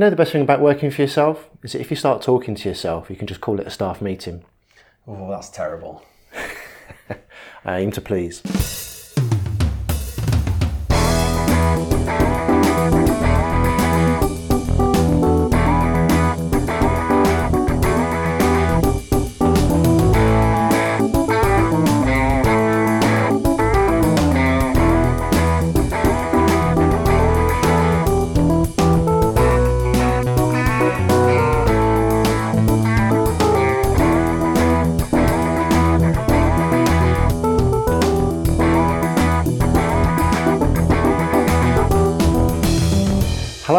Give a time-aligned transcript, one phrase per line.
[0.00, 2.54] You know the best thing about working for yourself is that if you start talking
[2.54, 4.46] to yourself, you can just call it a staff meeting.
[5.06, 6.02] Oh, that's terrible.
[7.66, 8.40] I aim to please.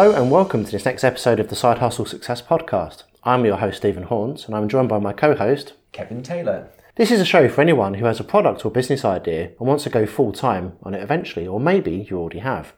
[0.02, 3.04] Hello and welcome to this next episode of the Side Hustle Success Podcast.
[3.22, 5.74] I'm your host, Stephen Haunts, and I'm joined by my co host.
[5.92, 6.70] Kevin Taylor.
[6.96, 9.84] This is a show for anyone who has a product or business idea and wants
[9.84, 12.72] to go full time on it eventually, or maybe you already have.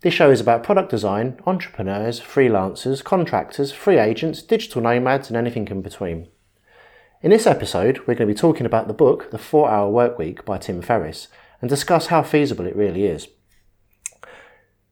[0.00, 5.68] This show is about product design, entrepreneurs, freelancers, contractors, free agents, digital nomads, and anything
[5.68, 6.26] in between.
[7.22, 10.44] In this episode, we're going to be talking about the book, The 4 Hour Workweek
[10.44, 11.28] by Tim Ferriss,
[11.60, 13.28] and discuss how feasible it really is.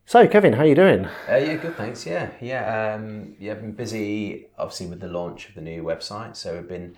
[0.09, 1.05] So, Kevin, how are you doing?
[1.05, 2.07] Uh, yeah, good, thanks.
[2.07, 3.53] Yeah, yeah, um, yeah.
[3.53, 6.35] I've been busy, obviously, with the launch of the new website.
[6.35, 6.97] So we've been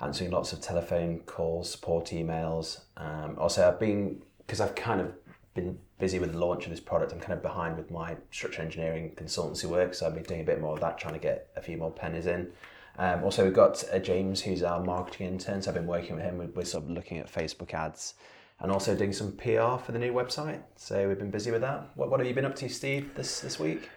[0.00, 2.82] answering lots of telephone calls, support emails.
[2.96, 5.12] Um, also, I've been because I've kind of
[5.54, 7.12] been busy with the launch of this product.
[7.12, 10.44] I'm kind of behind with my structural engineering consultancy work, so I've been doing a
[10.44, 12.52] bit more of that, trying to get a few more pennies in.
[12.96, 15.62] Um, also, we've got uh, James, who's our marketing intern.
[15.62, 16.38] So I've been working with him.
[16.38, 18.14] We're, we're sort of looking at Facebook ads
[18.62, 20.62] and also doing some PR for the new website.
[20.76, 21.90] So we've been busy with that.
[21.96, 23.90] What, what have you been up to, Steve, this, this week?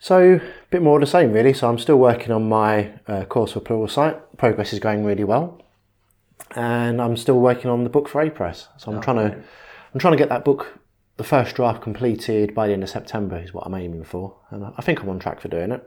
[0.00, 1.52] So, a bit more of the same, really.
[1.52, 4.20] So, I'm still working on my uh, course for plural Pluralsight.
[4.36, 5.60] Progress is going really well,
[6.54, 8.68] and I'm still working on the book for Apress.
[8.76, 9.42] So, I'm Oh, trying to.
[9.92, 10.78] I'm trying to get that book,
[11.16, 14.66] the first draft completed by the end of September, is what I'm aiming for, and
[14.66, 15.82] I think I'm on track for doing it.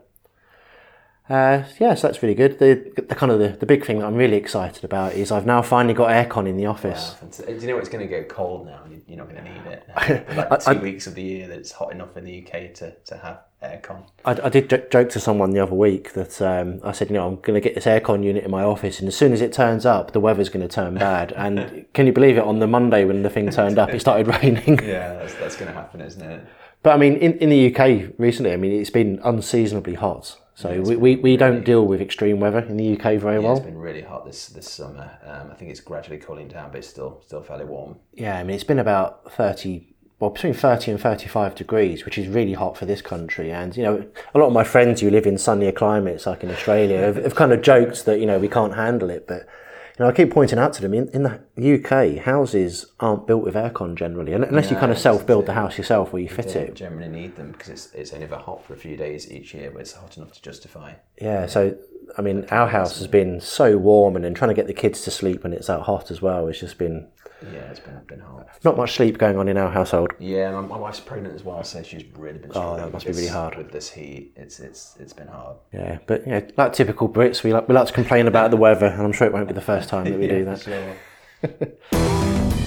[1.30, 2.60] Uh, yeah, so that's really good.
[2.60, 5.46] The, the kind of the, the big thing that I'm really excited about is I've
[5.46, 7.16] now finally got aircon in the office.
[7.22, 8.82] Wow, Do you know it's going to get cold now?
[8.90, 9.88] You- You're not going to need it.
[10.52, 13.18] Like two weeks of the year that it's hot enough in the UK to, to
[13.18, 14.04] have aircon.
[14.26, 17.14] I, I did jo- joke to someone the other week that um, I said, you
[17.16, 19.40] know, I'm going to get this aircon unit in my office, and as soon as
[19.42, 21.32] it turns up, the weather's going to turn bad.
[21.38, 22.44] And can you believe it?
[22.44, 24.80] On the Monday when the thing turned up, it started raining.
[24.84, 26.46] Yeah, that's, that's going to happen, isn't it?
[26.84, 30.38] But I mean, in, in the UK recently, I mean, it's been unseasonably hot.
[30.62, 33.58] So we, we, we don't deal with extreme weather in the UK very Yeah, well.
[33.58, 35.10] it's been really hot this this summer.
[35.26, 37.98] Um, I think it's gradually cooling down, but it's still still fairly warm.
[38.14, 39.88] Yeah, I mean, it's been about 30,
[40.20, 43.52] well, between 30 and 35 degrees, which is really hot for this country.
[43.52, 44.06] And, you know,
[44.36, 47.34] a lot of my friends who live in sunnier climates, like in Australia, have, have
[47.36, 49.28] kind of joked that, you know, we can't handle it.
[49.28, 49.48] But,
[49.98, 53.44] you know, I keep pointing out to them in, in the UK, houses aren't built
[53.44, 56.30] with aircon generally, un- unless you kind of self build the house yourself where you
[56.30, 56.76] fit it.
[56.76, 59.72] generally need them because it's it's only ever hot for a few days each year,
[59.72, 60.94] but it's hot enough to justify.
[61.22, 61.78] Yeah, so,
[62.18, 65.02] I mean, our house has been so warm, and then trying to get the kids
[65.02, 67.08] to sleep when it's that hot as well has just been
[67.44, 68.48] Yeah, it's been been hot.
[68.64, 70.12] not much sleep going on in our household.
[70.20, 72.80] Yeah, my, my wife's pregnant as well, so she's really been struggling.
[72.80, 73.56] Oh, that must be really hard.
[73.58, 74.34] with this heat.
[74.36, 75.58] It's it's it's been hard.
[75.74, 78.88] Yeah, but know, like typical Brits, we like, we like to complain about the weather,
[78.88, 80.62] and I'm sure it won't be the first time that we do that.
[80.62, 81.68] Sure.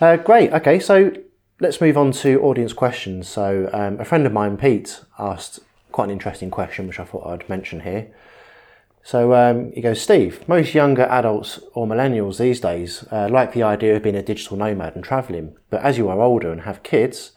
[0.00, 0.50] Uh, great.
[0.50, 1.12] Okay, so
[1.60, 3.28] let's move on to audience questions.
[3.28, 5.60] So um, a friend of mine, Pete, asked
[5.92, 8.10] quite an interesting question, which I thought I'd mention here.
[9.02, 13.62] So um, he goes, Steve, most younger adults or millennials these days uh, like the
[13.62, 16.82] idea of being a digital nomad and travelling, but as you are older and have
[16.82, 17.32] kids,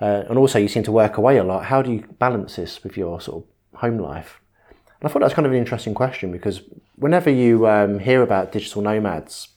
[0.00, 2.82] uh, and also you seem to work away a lot, how do you balance this
[2.82, 4.40] with your sort of home life?
[5.00, 6.62] And I thought that was kind of an interesting question because
[6.96, 9.48] whenever you um, hear about digital nomads,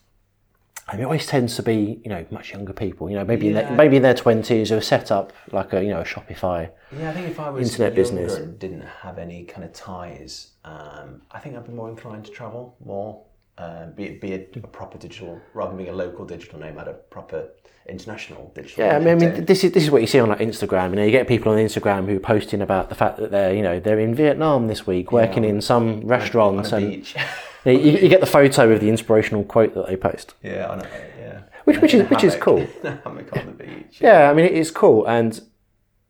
[0.88, 3.10] I mean, it always tends to be, you know, much younger people.
[3.10, 5.82] You know, maybe in their, maybe in their twenties who are set up like a,
[5.82, 6.70] you know, a Shopify.
[6.96, 8.34] Yeah, I think if I was Internet business.
[8.36, 12.30] and didn't have any kind of ties, um, I think I'd be more inclined to
[12.30, 13.24] travel more,
[13.58, 16.92] uh, be be a, a proper digital rather than being a local digital nomad, a
[16.92, 17.48] proper
[17.88, 18.84] international digital.
[18.84, 20.90] Yeah, I mean, I mean, this is this is what you see on like Instagram.
[20.90, 23.52] You know, you get people on Instagram who are posting about the fact that they're,
[23.52, 26.50] you know, they're in Vietnam this week, working in some restaurant.
[26.50, 27.16] on restaurants, a and beach.
[27.72, 30.34] you, you get the photo with the inspirational quote that they post.
[30.42, 30.86] yeah, I know.
[31.18, 32.66] Yeah, Which- which is- which is cool.
[32.82, 34.00] hammock on the beach.
[34.00, 35.06] Yeah, I mean, it is cool.
[35.06, 35.40] And,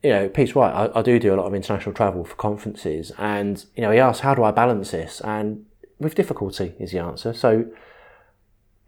[0.03, 0.71] you know, Pete's right.
[0.93, 3.11] I, I do do a lot of international travel for conferences.
[3.17, 5.19] And, you know, he asked, how do I balance this?
[5.21, 5.65] And
[5.99, 7.33] with difficulty is the answer.
[7.33, 7.65] So,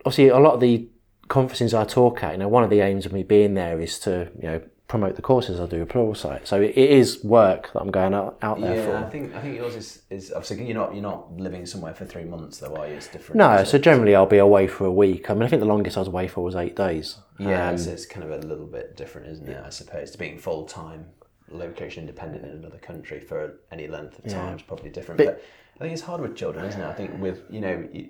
[0.06, 0.88] obviously, a lot of the
[1.28, 4.00] conferences I talk at, you know, one of the aims of me being there is
[4.02, 6.48] to, you know, promote the courses I do at site.
[6.48, 9.10] So it, is work that I'm going out, out there Yeah, I for.
[9.12, 12.24] think I think yours is, is obviously you're not you're not living somewhere for three
[12.26, 12.96] months though, are you?
[12.96, 13.38] It's different.
[13.38, 13.84] No, so it?
[13.84, 15.30] generally I'll be away for a week.
[15.30, 17.18] I mean, I think the longest I was away for was eight days.
[17.38, 19.64] yeah, Um, so it's kind of a little bit different, isn't it?
[19.64, 21.06] I suppose to being full time.
[21.52, 24.34] location independent in another country for any length of Yeah.
[24.40, 25.18] time is probably different.
[25.18, 25.42] But- But,
[25.78, 26.86] I think it's hard with children, isn't it?
[26.86, 27.88] I think with you know.
[27.94, 28.10] You,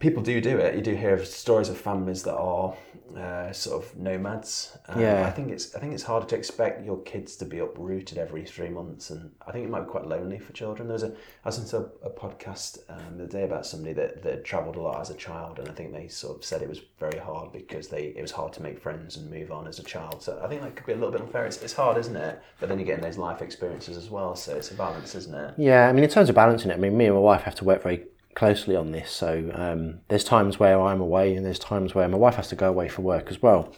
[0.00, 0.74] People do do it.
[0.74, 2.74] You do hear of stories of families that are
[3.16, 4.76] uh, sort of nomads.
[4.88, 5.26] Um, Yeah.
[5.26, 8.44] I think it's I think it's harder to expect your kids to be uprooted every
[8.44, 10.88] three months, and I think it might be quite lonely for children.
[10.88, 11.12] There was a
[11.44, 14.76] I listened to a, a podcast um, the other day about somebody that, that travelled
[14.76, 17.18] a lot as a child, and I think they sort of said it was very
[17.18, 20.22] hard because they it was hard to make friends and move on as a child.
[20.22, 21.46] So I think that could be a little bit unfair.
[21.46, 22.42] It's, it's hard, isn't it?
[22.60, 25.54] But then you're getting those life experiences as well, so it's a balance, isn't it?
[25.56, 27.54] Yeah, I mean, in terms of balancing it, I mean, me and my wife have
[27.56, 28.04] to work very
[28.36, 29.10] closely on this.
[29.10, 32.54] So um, there's times where I'm away, and there's times where my wife has to
[32.54, 33.74] go away for work as well,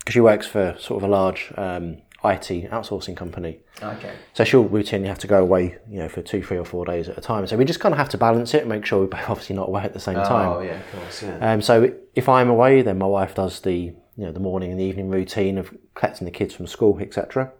[0.00, 3.60] because she works for sort of a large um, IT outsourcing company.
[3.80, 4.14] Okay.
[4.32, 7.08] So she'll routinely have to go away, you know, for two, three, or four days
[7.08, 7.46] at a time.
[7.46, 9.54] So we just kind of have to balance it and make sure we're both obviously
[9.54, 10.48] not away at the same time.
[10.48, 11.52] Oh yeah, of course, yeah.
[11.52, 14.80] Um, so if I'm away, then my wife does the you know the morning and
[14.80, 17.52] the evening routine of collecting the kids from school, etc.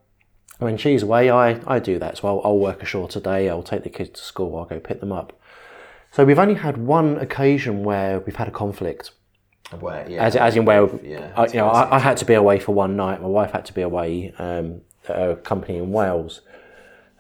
[0.59, 2.17] When she's away, I, I do that.
[2.17, 3.51] So I'll, I'll work a shorter day.
[3.51, 4.57] I'll take the kids to school.
[4.57, 5.39] I'll go pick them up.
[6.17, 9.11] So we've only had one occasion where we've had a conflict,
[9.81, 12.33] Where, yeah, as, as in where yeah, I, you know I, I had to be
[12.33, 13.21] away for one night.
[13.21, 14.81] My wife had to be away um,
[15.11, 16.41] at a company in Wales.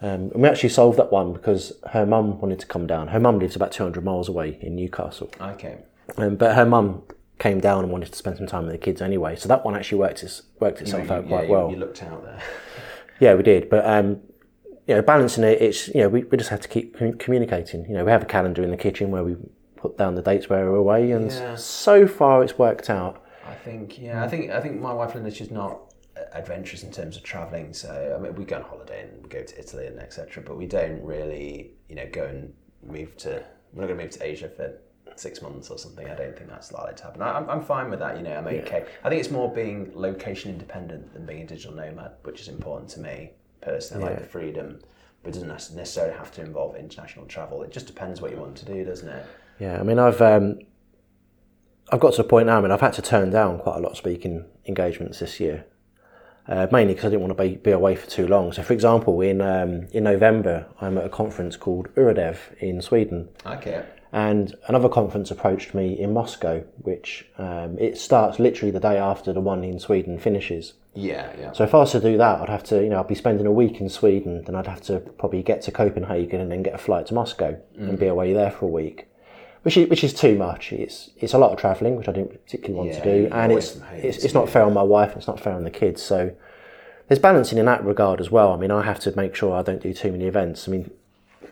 [0.01, 3.09] Um, and we actually solved that one because her mum wanted to come down.
[3.09, 5.31] Her mum lives about 200 miles away in Newcastle.
[5.43, 5.77] okay.
[6.17, 7.03] Um, but her mum
[7.39, 9.77] came down and wanted to spend some time with the kids anyway, so that one
[9.77, 11.71] actually worked its, worked itself You- out quite you- well.
[11.71, 12.41] You looked out there.
[13.21, 13.69] Yeah, we did.
[13.69, 14.21] But um,
[14.87, 17.85] you know, balancing it, it's you know, we, we just have to keep communicating.
[17.87, 19.37] You know, we have a calendar in the kitchen where we
[19.77, 21.57] put down the dates where we're away, and Yeah.
[21.57, 23.23] so far it's worked out.
[23.47, 25.81] I think yeah, I think I think my wife Linda she's not
[26.33, 27.73] adventurous in terms of traveling.
[27.73, 30.43] So I mean, we go on holiday and we go to Italy and etc.
[30.45, 32.53] But we don't really you know go and
[32.85, 33.43] move to.
[33.73, 34.79] We're not going to move to Asia for
[35.17, 36.09] six months or something.
[36.09, 37.23] I don't think that's likely to happen.
[37.23, 38.17] I, I'm I'm fine with that.
[38.17, 38.85] You know, I'm okay.
[39.05, 42.89] I think it's more being location independent than being a digital nomad, which is important
[42.91, 43.33] to me
[43.67, 44.05] personally.
[44.05, 44.81] I like the freedom.
[45.23, 47.63] But it doesn't necessarily have to involve international travel.
[47.63, 49.27] It just depends what you want to do, doesn't it?
[49.59, 50.61] Yeah, I mean, I've um,
[51.91, 52.59] I've got to the point now.
[52.59, 55.65] I mean, I've had to turn down quite a lot of speaking engagements this year,
[56.47, 58.53] uh, mainly because I didn't want to be, be away for too long.
[58.53, 63.29] So, for example, in um, in November, I'm at a conference called Øredev in Sweden.
[63.45, 63.85] Okay.
[64.13, 69.33] And another conference approached me in Moscow, which um, it starts literally the day after
[69.33, 70.75] the one in Sweden finishes.
[70.97, 71.53] Yeah, yeah.
[71.53, 73.47] So if I was to do that, I'd have to, you know, I'd be spending
[73.47, 76.75] a week in Sweden, then I'd have to probably get to Copenhagen and then get
[76.75, 79.07] a flight to Moscow and be away there for a week,
[79.63, 80.73] which is which is too much.
[80.73, 83.53] It's it's a lot of travelling, which I didn't particularly want Yeah, to do, and
[83.53, 86.03] it's it's, it's not fair on my wife, and it's not fair on the kids.
[86.03, 86.33] So
[87.09, 88.53] there's balancing in that regard as well.
[88.53, 90.67] I mean, I have to make sure I don't do too many events.
[90.67, 90.91] I mean,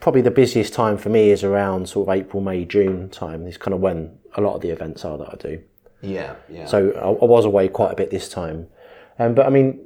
[0.01, 3.47] probably the busiest time for me is around sort of April, May, June time.
[3.47, 5.63] Is kind of when a lot of the events are that I do.
[6.01, 6.67] Yeah, yeah.
[6.67, 8.69] So I, I was away quite a bit this time.
[9.19, 9.81] Um, but I mean,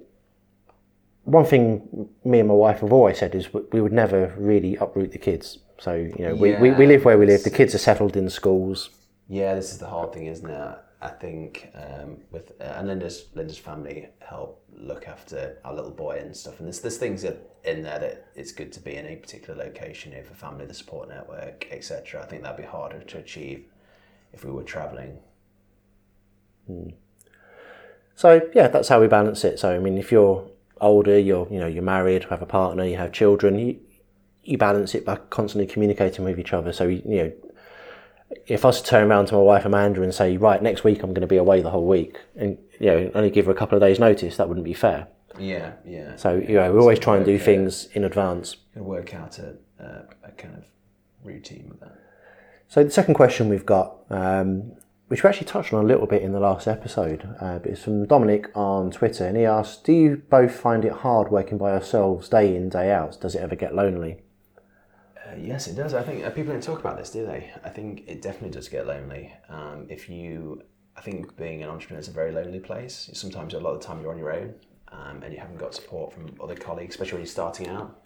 [1.25, 5.13] one thing me and my wife have always said is we- would never really uproot
[5.13, 5.59] the kids.
[5.79, 7.45] So, you know, we, we, we live where we live.
[7.45, 8.91] The kids are settled in schools.
[9.29, 10.79] Yeah, this is the hard thing, isn't it?
[11.01, 16.19] I think um, with uh, and Linda's Linda's family help look after our little boy
[16.21, 19.05] and stuff, and there's there's things that- in there that it's good to be in
[19.05, 22.23] a particular location here for family, the support network, etc.
[22.23, 23.67] I think that'd be harder to achieve
[24.33, 25.19] if we were traveling.
[28.19, 29.61] So, yeah, that's how we balance it.
[29.61, 30.45] So, I mean, if you're
[30.81, 33.79] older, you're, you know, you're married, have a partner, you have children, you,
[34.43, 36.73] you balance it by constantly communicating with each other.
[36.73, 37.33] So, you know,
[38.49, 41.05] if I was to turn around to my wife Amanda and say, right, next week
[41.05, 43.55] I'm going to be away the whole week, and you know, only give her a
[43.55, 45.07] couple of days' notice, that wouldn't be fair.
[45.39, 46.17] Yeah, yeah.
[46.17, 48.57] So you know, we always try and do things in advance.
[48.75, 50.65] Work out a, a, a kind of
[51.23, 51.97] routine with that.
[52.67, 54.73] So the second question we've got, um,
[55.09, 57.83] which we actually touched on a little bit in the last episode, uh, but it's
[57.83, 61.73] from Dominic on Twitter, and he asked, "Do you both find it hard working by
[61.73, 63.19] yourselves day in day out?
[63.21, 64.23] Does it ever get lonely?"
[65.29, 65.95] Uh, yes, it does.
[65.95, 67.51] I think uh, people don't talk about this, do they?
[67.65, 69.35] I think it definitely does get lonely.
[69.49, 70.63] Um, if you,
[70.97, 73.11] I think being an entrepreneur is a very lonely place.
[73.13, 74.55] Sometimes a lot of the time you're on your own,
[74.93, 78.03] um, and you haven't got support from other colleagues, especially when you're starting out.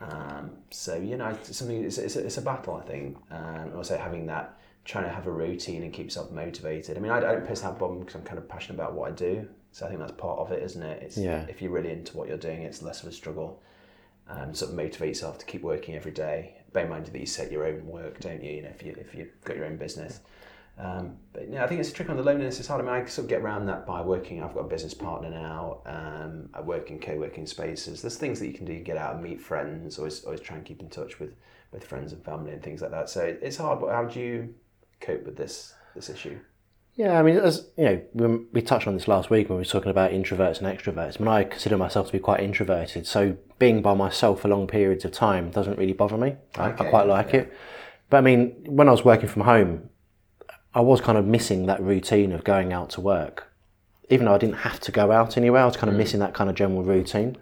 [0.00, 1.84] Um, so you know, it's something.
[1.84, 4.58] It's, it's, a, it's a battle, I think, um, also having that,
[4.90, 6.96] trying to have a routine and keep yourself motivated.
[6.96, 8.94] I mean, I, I don't personally have a problem because I'm kind of passionate about
[8.94, 9.48] what I do.
[9.72, 11.02] So I think that's part of it, isn't it?
[11.02, 11.46] It's, Yeah.
[11.48, 13.62] If you're really into what you're doing, it's less of a struggle
[14.30, 16.56] um, sort of motivate yourself to keep working every day.
[16.72, 18.52] Bear in mind that you set your own work, don't you?
[18.52, 20.20] You know, if you if you've got your own business.
[20.78, 22.58] Um, but yeah, I think it's a trick on the loneliness.
[22.58, 22.80] It's hard.
[22.80, 24.42] I mean, I sort of get around that by working.
[24.42, 25.82] I've got a business partner now.
[25.84, 28.00] Um, I work in co-working spaces.
[28.00, 28.78] There's things that you can do.
[28.78, 29.98] Get out and meet friends.
[29.98, 31.34] Always always try and keep in touch with
[31.72, 33.10] with friends and family and things like that.
[33.10, 33.80] So it's hard.
[33.80, 34.54] But how do you
[35.00, 36.38] cope with this this issue?
[36.94, 39.62] Yeah, I mean, as you know, we, we touched on this last week when we
[39.62, 41.20] were talking about introverts and extroverts.
[41.20, 44.66] I mean, I consider myself to be quite introverted, so being by myself for long
[44.66, 46.36] periods of time doesn't really bother me.
[46.56, 47.52] I, I quite like it.
[48.10, 49.88] But I mean, when I was working from home,
[50.74, 53.52] I was kind of missing that routine of going out to work.
[54.08, 56.34] Even though I didn't have to go out anywhere, I was kind of missing that
[56.34, 57.36] kind of general routine,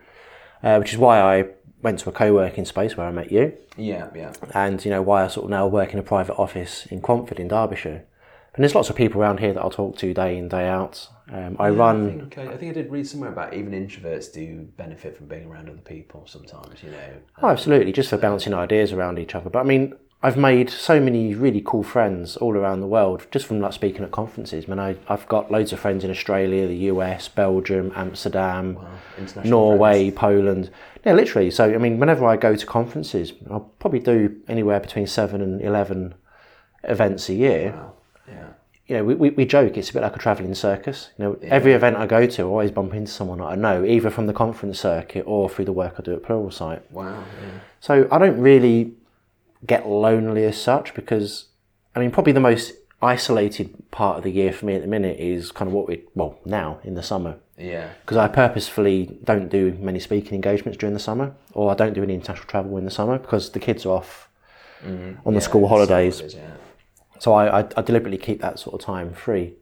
[0.63, 1.47] uh, which is why I
[1.83, 4.33] went to a co-working space where I met you Yeah, yeah.
[4.55, 7.39] and you know why I sort of now work in a private office in Quantford
[7.41, 8.05] in Derbyshire.
[8.55, 11.09] And there's lots of people around here that I'll talk to day in day out.
[11.31, 12.19] Um, I I run.
[12.21, 15.47] think, I, I think I did read somewhere about even introverts do benefit from being
[15.47, 17.11] around other people sometimes, you know.
[17.43, 19.49] Oh, absolutely, just for bouncing ideas around each other.
[19.51, 23.47] But I mean, I've made so many really cool friends all around the world just
[23.47, 24.65] from like speaking at conferences.
[24.65, 28.79] I mean, I, I've got loads of friends in Australia, the US, Belgium, Amsterdam,
[29.17, 30.71] international Norway, Poland.
[31.05, 31.53] Yeah, literally.
[31.53, 35.61] So I mean, whenever I go to conferences, I'll probably do anywhere between seven and
[35.61, 36.15] eleven
[36.83, 37.73] events a year.
[37.73, 37.93] Wow.
[38.27, 38.49] Yeah.
[38.89, 41.11] you know, we, we, we joke it's a bit like a travelling circus.
[41.17, 43.85] You know, every event I go to, I always bump into someone that I know,
[43.85, 46.83] either from the conference circuit or through the work I do at Pluralsight.
[46.91, 47.23] Wow.
[47.41, 47.61] Yeah.
[47.81, 48.95] So I don't really
[49.67, 51.47] get lonely as such because,
[51.95, 55.19] I mean, probably the most isolated part of the year for me at the minute
[55.21, 57.37] is kind of what we, well, now in the summer.
[57.57, 57.91] Yeah.
[58.03, 62.03] Because I purposefully don't do many speaking engagements during the summer, or I don't do
[62.03, 64.29] any international travel in the summer because the kids are off
[65.27, 66.19] on the school Yeah, holidays.
[66.19, 66.51] so yeah.
[67.19, 69.55] So I, I, I deliberately keep that sort of time free.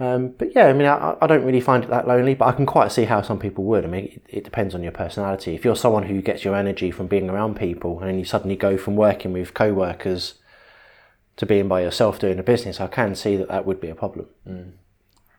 [0.00, 2.52] Um, but yeah, I mean, I, I don't really find it that lonely, but I
[2.52, 3.84] can quite see how some people would.
[3.84, 5.54] I mean, it, it depends on your personality.
[5.54, 8.76] If you're someone who gets your energy from being around people and you suddenly go
[8.76, 10.34] from working with co workers
[11.36, 13.94] to being by yourself doing a business, I can see that that would be a
[13.94, 14.26] problem.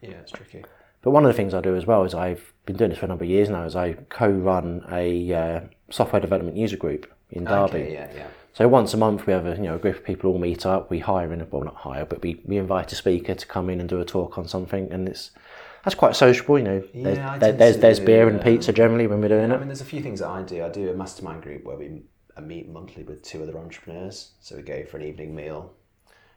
[0.01, 0.65] Yeah, it's tricky.
[1.01, 3.05] But one of the things I do as well is I've been doing this for
[3.05, 7.11] a number of years now, is I co run a uh, software development user group
[7.31, 7.77] in Derby.
[7.77, 8.27] Okay, yeah, yeah.
[8.59, 10.65] So once a month we have a you know a group of people all meet
[10.65, 10.89] up.
[10.89, 13.69] We hire in a well not hire, but we, we invite a speaker to come
[13.69, 15.31] in and do a talk on something, and it's
[15.85, 16.57] that's quite sociable.
[16.57, 19.21] You know, there's Yeah, I there, there's, there's do, beer and um, pizza generally when
[19.21, 19.55] we're doing I it.
[19.55, 20.61] I mean, there's a few things that I do.
[20.61, 22.01] I do a mastermind group where we
[22.35, 24.31] I meet monthly with two other entrepreneurs.
[24.41, 25.71] So we go for an evening meal,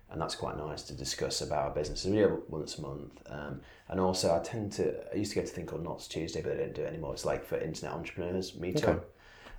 [0.09, 2.05] and that's quite nice to discuss about our business.
[2.05, 3.21] We do it once a month.
[3.31, 6.07] Um, and also, I tend to, I used to go to a thing called Nott
[6.09, 7.15] Tuesday, but I don't do it anymore.
[7.15, 9.01] It's like for internet entrepreneurs meet Okay.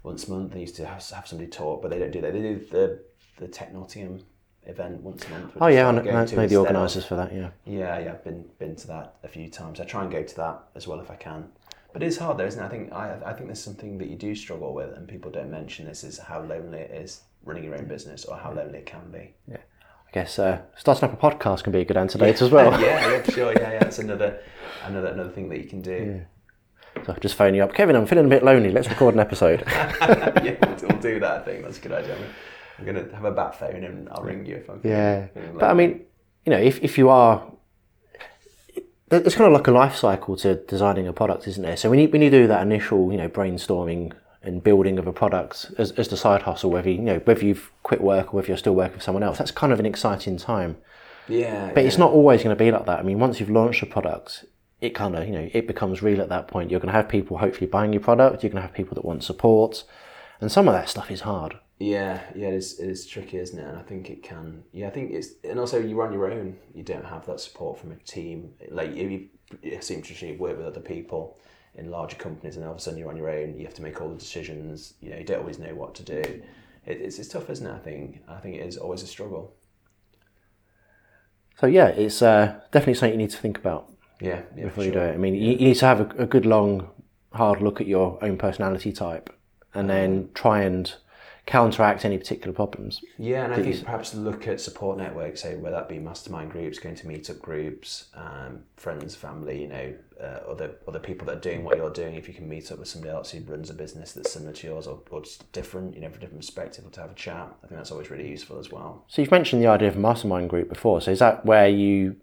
[0.03, 0.53] Once a month.
[0.53, 2.33] They used to have, have somebody talk, but they don't do that.
[2.33, 2.99] They do the,
[3.37, 4.23] the Tech Nottingham
[4.65, 5.51] event once a month.
[5.59, 7.33] Oh yeah, I know, I know the organisers for that.
[7.33, 9.79] Yeah, yeah, yeah, I've been been to that a few times.
[9.79, 11.49] I try and go to that as well if I can.
[11.91, 12.65] But it is hard though, isn't it?
[12.65, 15.51] I think I I think there's something that you do struggle with, and people don't
[15.51, 18.85] mention this is how lonely it is running your own business, or how lonely it
[18.85, 19.33] can be.
[19.47, 22.71] Yeah, I guess uh, starting up a podcast can be a good antidote as well.
[22.81, 23.79] yeah, yeah, sure, yeah, yeah.
[23.79, 24.39] That's another
[24.85, 26.21] another another thing that you can do.
[27.05, 27.95] So just phone you up, Kevin.
[27.95, 28.71] I'm feeling a bit lonely.
[28.71, 29.63] Let's record an episode.
[30.03, 31.41] Yeah, we'll, we'll do that.
[31.41, 32.17] I think that's a good idea.
[32.77, 34.81] I'm gonna have a bat phone and I'll ring you if I'm.
[34.83, 36.01] Yeah, but I mean,
[36.45, 37.43] you know, if if you are,
[39.11, 41.77] it's kind of like a life cycle to designing a product, isn't there?
[41.77, 45.13] So when you when you do that initial, you know, brainstorming and building of a
[45.13, 48.37] product as, as the side hustle, whether you, you know whether you've quit work or
[48.37, 50.75] whether you're still working for someone else, that's kind of an exciting time.
[51.29, 52.99] yeah, But it's not always going to be like that.
[52.99, 54.43] I mean, once you've launched a product,
[54.83, 56.69] it kind of you know it becomes real at that point.
[56.69, 58.43] You're going to have people hopefully buying your product.
[58.43, 59.85] You're going to have people that want support,
[60.41, 61.55] and some of that stuff is hard.
[61.79, 62.79] Yeah, yeah, it is.
[62.79, 63.65] It is tricky, isn't it?
[63.65, 64.63] And I think it can.
[64.73, 65.29] Yeah, I think it's.
[65.43, 66.57] And also, you're on your own.
[66.75, 68.53] You don't have that support from a team.
[68.69, 69.29] Like if you,
[69.61, 71.39] you seem to traditionally work with other people
[71.75, 73.57] in larger companies, and all of a sudden you're on your own.
[73.57, 74.95] You have to make all the decisions.
[74.99, 76.19] You know, you don't always know what to do.
[76.19, 76.43] It,
[76.85, 77.73] it's it's tough, isn't it?
[77.73, 78.21] I think.
[78.27, 79.55] I think it is always a struggle.
[81.59, 83.92] So yeah, it's uh, definitely something you need to think about.
[84.23, 85.05] Yeah, yeah, before for you sure.
[85.05, 85.13] do it.
[85.13, 86.89] I mean, you, you need to have a, a good long,
[87.33, 89.29] hard look at your own personality type,
[89.73, 90.93] and then try and
[91.45, 93.01] counteract any particular problems.
[93.17, 96.79] Yeah, and I think perhaps look at support networks, say whether that be mastermind groups,
[96.79, 101.41] going to meetup groups, um, friends, family, you know, uh, other other people that are
[101.41, 102.15] doing what you're doing.
[102.15, 104.67] If you can meet up with somebody else who runs a business that's similar to
[104.67, 107.15] yours or, or just different, you know, from a different perspective, or to have a
[107.15, 109.03] chat, I think that's always really useful as well.
[109.09, 111.01] So you've mentioned the idea of a mastermind group before.
[111.01, 112.15] So is that where you?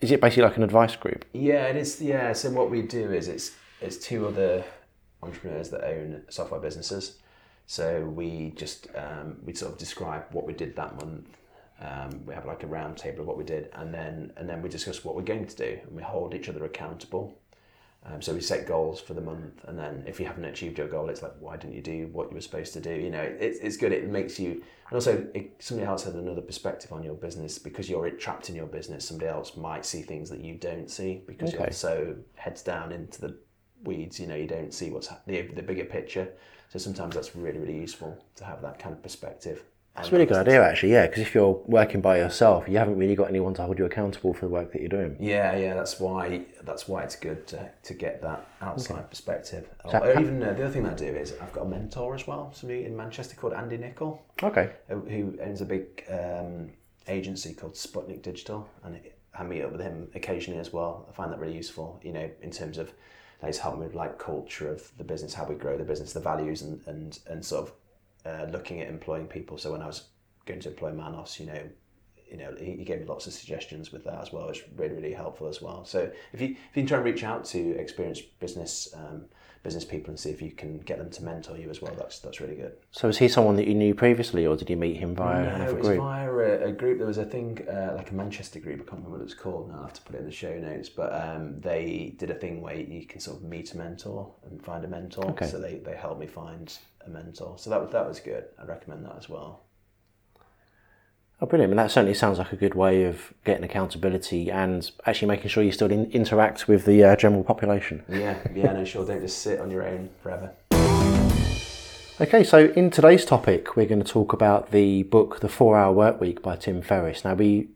[0.00, 1.24] Is it basically like an advice group?
[1.32, 2.00] Yeah, it is.
[2.00, 4.64] Yeah, so what we do is it's it's two other
[5.22, 7.18] entrepreneurs that own software businesses.
[7.66, 11.28] So we just um, we sort of describe what we did that month.
[11.80, 14.62] Um, we have like a round table of what we did, and then and then
[14.62, 17.38] we discuss what we're going to do, and we hold each other accountable.
[18.06, 20.88] Um, so we set goals for the month, and then if you haven't achieved your
[20.88, 22.94] goal, it's like, why didn't you do what you were supposed to do?
[22.94, 23.92] You know, it's, it's good.
[23.92, 27.90] It makes you, and also it, somebody else has another perspective on your business because
[27.90, 29.06] you're trapped in your business.
[29.06, 31.64] Somebody else might see things that you don't see because Okay.
[31.64, 33.36] you're so heads down into the
[33.84, 34.18] weeds.
[34.18, 36.28] You know, you don't see what's the the bigger picture.
[36.70, 39.62] So sometimes that's really really useful to have that kind of perspective.
[39.96, 40.92] That's a really good idea, actually.
[40.92, 43.84] Yeah, because if you're working by yourself, you haven't really got anyone to hold you
[43.84, 45.16] accountable for the work that you're doing.
[45.20, 49.68] Yeah, yeah, that's why that's why it's good to, to get that outside perspective.
[49.84, 52.52] Or, even uh, the other thing I do is I've got a mentor as well,
[52.54, 54.22] somebody in Manchester called Andy Nichol.
[54.42, 54.70] Okay.
[54.88, 56.70] who- who owns a big um,
[57.08, 61.06] agency called Sputnik Digital, and it, I meet up with him occasionally as well.
[61.10, 62.92] I find that really useful, you know, in terms of
[63.42, 66.20] like, he's helping with like culture of the business, how we grow the business, the
[66.20, 67.72] values, and and and sort of
[68.24, 69.58] uh, looking at employing people.
[69.58, 70.04] So when I was
[70.46, 71.62] going to employ Manos, you know,
[72.30, 74.48] you know, he, he gave me lots of suggestions with that as well.
[74.48, 75.84] It's really, really helpful as well.
[75.84, 79.24] So if you if you can try and reach out to experienced business um,
[79.62, 82.20] business people and see if you can get them to mentor you as well, that's
[82.20, 82.72] that's really good.
[82.92, 85.54] So is he someone that you knew previously, or did you meet him via No,
[85.56, 85.98] another it was group?
[85.98, 86.98] via a, a group.
[86.98, 88.76] There was a thing uh, like a Manchester group.
[88.76, 89.68] I can't remember what it was called.
[89.68, 90.88] Now I'll have to put it in the show notes.
[90.88, 94.62] But um, they did a thing where you can sort of meet a mentor and
[94.62, 95.26] find a mentor.
[95.30, 95.48] Okay.
[95.48, 96.72] So they, they helped me find
[97.06, 97.56] a mentor.
[97.58, 98.44] So that was that was good.
[98.60, 99.62] I recommend that as well.
[101.42, 101.72] Oh, brilliant.
[101.72, 105.62] And that certainly sounds like a good way of getting accountability and actually making sure
[105.62, 108.02] you still in- interact with the uh, general population.
[108.10, 109.06] Yeah, yeah, no, sure.
[109.06, 110.52] Don't just sit on your own forever.
[112.20, 115.94] Okay, so in today's topic, we're going to talk about the book The Four Hour
[115.94, 117.24] Work Week by Tim Ferriss.
[117.24, 117.68] Now, we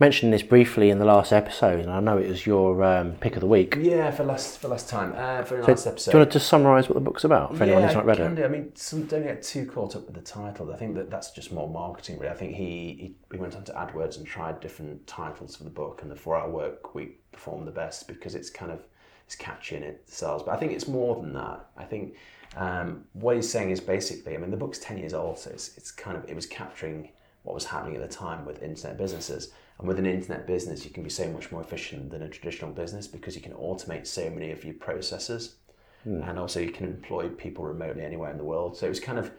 [0.00, 3.34] mentioned this briefly in the last episode, and I know it was your um, pick
[3.34, 3.76] of the week.
[3.78, 5.14] Yeah, for last for last time.
[5.16, 6.12] Uh, for the last Do episode.
[6.12, 8.18] you want to just summarise what the book's about for anyone yeah, who's not read
[8.18, 8.34] it?
[8.34, 8.44] do.
[8.44, 10.72] I mean, some, don't get too caught up with the title.
[10.72, 12.18] I think that that's just more marketing.
[12.18, 15.70] Really, I think he, he he went onto AdWords and tried different titles for the
[15.70, 18.80] book, and the Four Hour Work Week performed the best because it's kind of
[19.24, 20.42] it's catchy and it sells.
[20.42, 21.66] But I think it's more than that.
[21.76, 22.16] I think
[22.56, 25.76] um, what he's saying is basically, I mean, the book's ten years old, so it's
[25.76, 27.10] it's kind of it was capturing
[27.44, 29.52] what was happening at the time with internet businesses.
[29.82, 32.70] And with an internet business, you can be so much more efficient than a traditional
[32.70, 35.56] business because you can automate so many of your processes
[36.04, 38.76] and also you can employ people remotely anywhere in the world.
[38.76, 39.32] So it was kind of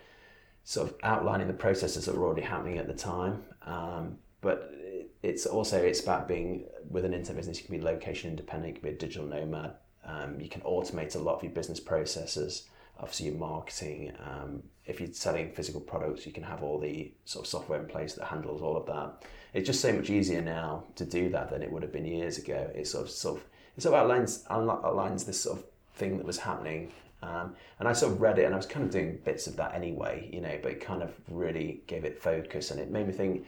[0.66, 3.46] sort of outlining the processes that were already happening at the time.
[3.66, 4.74] Um, but
[5.22, 7.60] it's also it's about being with an internet business.
[7.60, 8.76] You can be location independent.
[8.76, 9.76] You can be a digital nomad.
[10.06, 12.68] Um, you can automate a lot of your business processes.
[13.00, 14.12] Obviously, your marketing.
[14.20, 17.88] Um, if you're selling physical products, you can have all the sort of software in
[17.88, 19.26] place that handles all of that.
[19.54, 22.38] It's just so much easier now to do that than it would have been years
[22.38, 22.72] ago.
[22.74, 23.44] It sort of sort of
[23.78, 26.92] it sort of outlines outlines this sort of thing that was happening.
[27.22, 29.56] Um, and I sort of read it, and I was kind of doing bits of
[29.56, 30.58] that anyway, you know.
[30.62, 33.46] But it kind of really gave it focus, and it made me think,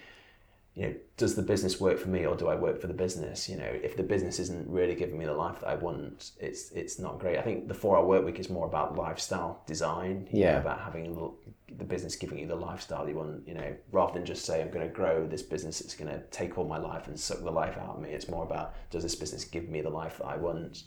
[0.76, 3.48] you know, does the business work for me, or do I work for the business?
[3.48, 6.72] You know, if the business isn't really giving me the life that I want, it's
[6.72, 7.38] it's not great.
[7.38, 10.60] I think the four-hour work week is more about lifestyle design, you know, Yeah.
[10.60, 11.38] about having little,
[11.78, 14.70] the business giving you the lifestyle you want, you know, rather than just say I'm
[14.70, 17.52] going to grow this business, it's going to take all my life and suck the
[17.52, 18.10] life out of me.
[18.10, 20.84] It's more about does this business give me the life that I want?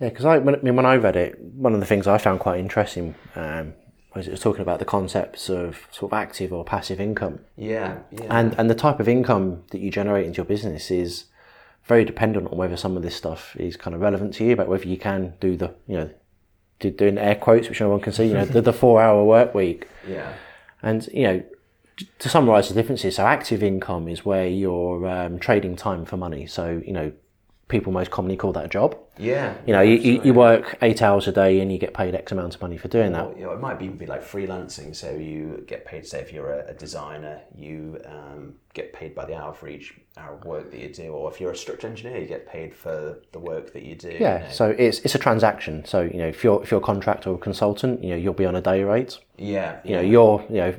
[0.00, 2.18] Yeah, because I, when, I mean, when I read it, one of the things I
[2.18, 3.72] found quite interesting um,
[4.14, 7.40] was it was talking about the concepts of sort of active or passive income.
[7.56, 8.26] Yeah, yeah.
[8.28, 11.24] And and the type of income that you generate into your business is
[11.84, 14.68] very dependent on whether some of this stuff is kind of relevant to you, but
[14.68, 16.10] whether you can do the you know
[16.78, 19.24] do, doing air quotes which no one can see, you know, the, the four hour
[19.24, 19.88] work week.
[20.06, 20.34] yeah.
[20.82, 21.42] And you know,
[22.18, 26.46] to summarise the differences, so active income is where you're um, trading time for money.
[26.46, 27.12] So you know,
[27.68, 28.96] people most commonly call that a job.
[29.16, 29.54] Yeah.
[29.66, 32.30] You know, you, you, you work eight hours a day and you get paid X
[32.32, 33.24] amount of money for doing that.
[33.26, 34.94] Or, you know, it might even be like freelancing.
[34.94, 39.24] So you get paid, say, if you're a, a designer, you um, get paid by
[39.24, 41.08] the hour for each hour of work that you do.
[41.12, 44.08] Or if you're a structural engineer, you get paid for the work that you do.
[44.10, 44.48] you Yeah, know.
[44.50, 45.84] so it's it's a transaction.
[45.86, 48.34] So you know, if you're if you're a contractor or a consultant, you know, you'll
[48.34, 49.18] be on a day rate.
[49.38, 50.74] yeah, You know, you're you know,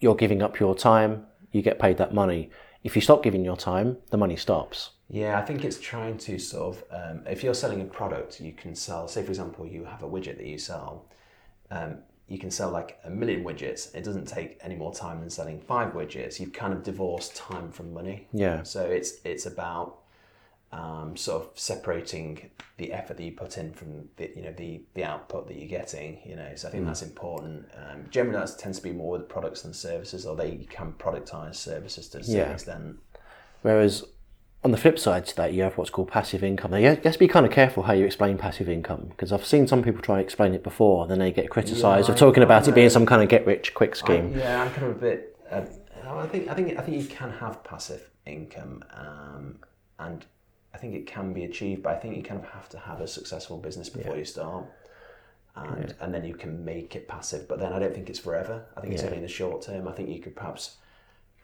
[0.00, 2.50] you're giving up your time, you get paid that money.
[2.82, 4.90] If you stop giving your time, the money stops.
[5.08, 8.52] Yeah, I think it's trying to sort of, um, if you're selling a product, you
[8.52, 11.06] can sell, say for example, you have a widget that you sell,
[11.70, 13.94] um, you can sell like a million widgets.
[13.94, 16.40] It doesn't take any more time than selling five widgets.
[16.40, 18.28] You've kind of divorced time from money.
[18.32, 18.62] Yeah.
[18.62, 19.98] So it's it's about
[20.72, 24.82] um, sort of separating the effort that you put in from the you know the
[24.94, 26.18] the output that you're getting.
[26.24, 27.66] You know, so I think that's important.
[27.76, 31.56] Um, generally, that tends to be more with products than services, although you can productize
[31.56, 32.52] services to a certain Yeah.
[32.54, 32.96] extent.
[33.60, 34.02] Whereas
[34.64, 36.70] on the flip side to that, you have what's called passive income.
[36.70, 39.44] Now, you have to be kind of careful how you explain passive income because I've
[39.44, 42.18] seen some people try to explain it before, and then they get criticised Yeah, of
[42.18, 44.32] talking I- about I it being some kind of get rich quick scheme.
[44.36, 45.36] Yeah, I'm kind of a bit.
[45.50, 45.62] Uh,
[46.08, 49.58] I think I think I think you can have passive income, um,
[49.98, 50.24] and
[50.72, 51.82] I think it can be achieved.
[51.82, 54.64] But I think you kind of have to have a successful business before you start,
[55.56, 57.46] and and then you can make it passive.
[57.48, 58.64] But then I don't think it's forever.
[58.76, 59.08] I think it's Yeah.
[59.08, 59.86] only in the short term.
[59.88, 60.76] I think you could perhaps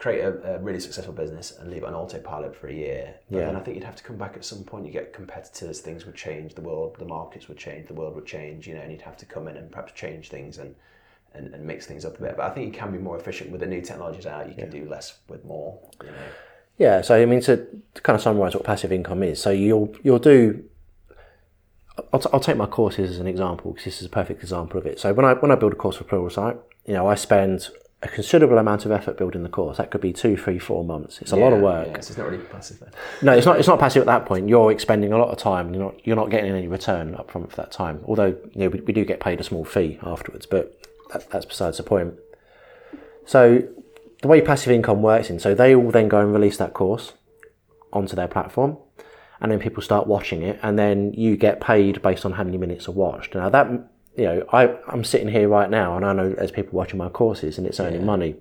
[0.00, 3.14] create a, a really successful business and leave it on autopilot for a year.
[3.30, 3.46] But Yeah.
[3.46, 4.86] then I think you'd have to come back at some point.
[4.86, 8.24] You get competitors, things would change, the world, the markets would change, the world would
[8.26, 10.74] change, you know, and you'd have to come in and perhaps change things and
[11.32, 12.36] and, and mix things up a bit.
[12.36, 14.48] But I think you can be more efficient with the new technologies out.
[14.48, 15.78] You can do less with more.
[16.02, 16.16] You know.
[16.78, 17.58] Yeah, so I mean to,
[17.94, 19.40] to kind of summarise what passive income is.
[19.40, 20.64] So you'll you'll do.
[22.12, 24.78] I'll, t- I'll take my courses as an example because this is a perfect example
[24.80, 24.98] of it.
[24.98, 27.68] So when I when I build a course for Pluralsight, you know I spend
[28.02, 29.76] a considerable amount of effort building the course.
[29.76, 31.20] That could be two, three, four months.
[31.20, 31.88] It's a lot of work.
[31.88, 32.90] Yeah, so it's not really passive then.
[33.20, 33.58] No, it's not.
[33.58, 34.48] It's not passive at that point.
[34.48, 36.06] You're expending a lot of time, and you're not.
[36.06, 38.02] You're not getting any return up front for that time.
[38.06, 40.82] Although you know we, we do get paid a small fee afterwards, but
[41.12, 42.14] that, that's besides the point.
[43.26, 43.68] So
[44.22, 47.12] the way passive income works, in so they all then go and release that course
[47.92, 48.78] onto their platform,
[49.42, 52.56] and then people start watching it, and then you get paid based on how many
[52.56, 53.34] minutes are watched.
[53.34, 56.76] Now that you know, I I'm sitting here right now, and I know there's people
[56.76, 58.36] watching my courses, and it's earning money.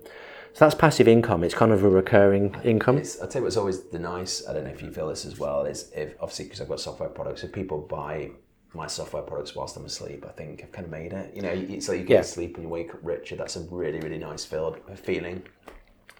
[0.53, 1.43] So that's passive income.
[1.43, 2.97] It's kind of a recurring income.
[2.97, 5.23] It's, I'll tell you what's always the nice, I don't know if you feel this
[5.25, 8.31] as well, is if obviously because I've got software products, if people buy
[8.73, 11.35] my software products whilst I'm asleep, I think I've kind of made it.
[11.35, 12.21] You know, it's like you get Yeah.
[12.21, 13.35] to sleep and you wake up richer.
[13.35, 15.43] That's a really, really nice feel, feeling.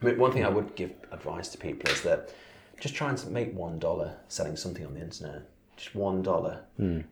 [0.01, 2.29] I mean, one thing I would give advice to people is that
[2.79, 5.41] just try and make one dollar selling something on the internet.
[5.79, 6.55] Just one dollar,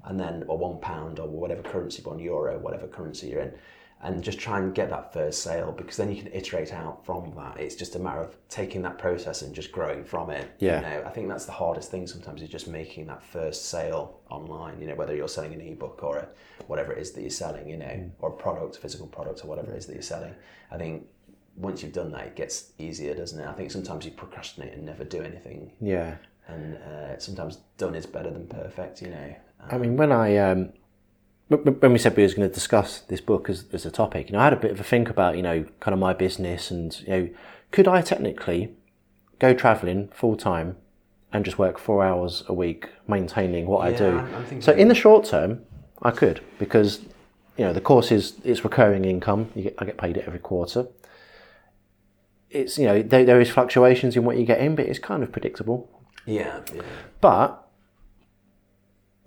[0.03, 3.53] and then or one pound or whatever currency, one euro, whatever currency you're in,
[4.01, 7.33] and just try and get that first sale because then you can iterate out from
[7.35, 7.59] that.
[7.59, 10.51] It's just a matter of taking that process and just growing from it.
[10.59, 10.77] Yeah.
[10.77, 14.19] You know, I think that's the hardest thing sometimes is just making that first sale
[14.29, 14.79] online.
[14.81, 16.27] You know, whether you're selling an ebook or a,
[16.67, 18.11] whatever it is that you're selling, you know, mm.
[18.19, 20.35] or a product, physical product, or whatever it is that you're selling.
[20.71, 21.07] I think
[21.55, 23.47] once you've done that, it gets easier, doesn't it?
[23.47, 26.17] I think sometimes you procrastinate and never do anything, Yeah.
[26.47, 29.01] And uh, sometimes done is better than perfect.
[29.01, 29.35] You know.
[29.69, 30.71] I mean, when I um,
[31.49, 34.33] when we said we was going to discuss this book as, as a topic, you
[34.33, 36.69] know, I had a bit of a think about, you know, kind of my business
[36.71, 37.29] and, you know,
[37.71, 38.73] could I technically
[39.39, 40.75] go travelling full time
[41.31, 44.17] and just work four hours a week maintaining what I Yeah, do?
[44.17, 45.61] I'm- so in the short term,
[46.01, 46.99] I could because,
[47.57, 49.49] you know, the course is it's recurring income.
[49.55, 50.87] You get, I get paid it every quarter.
[52.49, 55.21] It's you know there, there is fluctuations in what you get in, but it's kind
[55.23, 55.89] of predictable.
[56.27, 56.61] Yeah.
[56.73, 56.81] Yeah.
[57.21, 57.67] But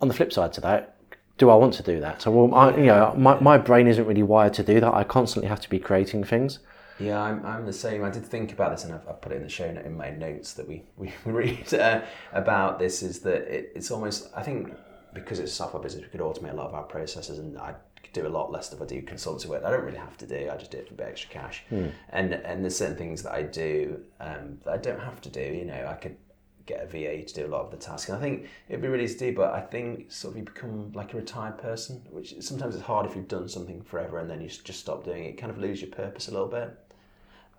[0.00, 0.96] on the flip side to that,
[1.38, 2.22] do I want to do that?
[2.22, 4.94] So, well, I, you know, my, my brain isn't really wired to do that.
[4.94, 6.58] I constantly have to be creating things.
[6.98, 8.04] Yeah, I'm, I'm the same.
[8.04, 9.96] I did think about this, and I've, I've put it in the show note in
[9.96, 12.02] my notes that we we read uh,
[12.34, 13.02] about this.
[13.02, 14.74] Is that it, it's almost I think
[15.14, 17.74] because it's a software business, we could automate a lot of our processes, and I
[18.02, 19.64] could do a lot less stuff I do consultancy work.
[19.64, 20.50] I don't really have to do.
[20.52, 21.64] I just do it for a bit extra cash.
[22.10, 25.40] And and there's certain things that I do um, that I don't have to do.
[25.40, 26.16] You know, I could
[26.66, 28.08] get a VA to do a lot of the tasks.
[28.08, 30.44] And I think it'd be really easy to do, but I think sort of you
[30.44, 34.30] become like a retired person, which sometimes it's hard if you've done something forever and
[34.30, 35.30] then you just stop doing it.
[35.32, 36.76] You kind of lose your purpose a little bit.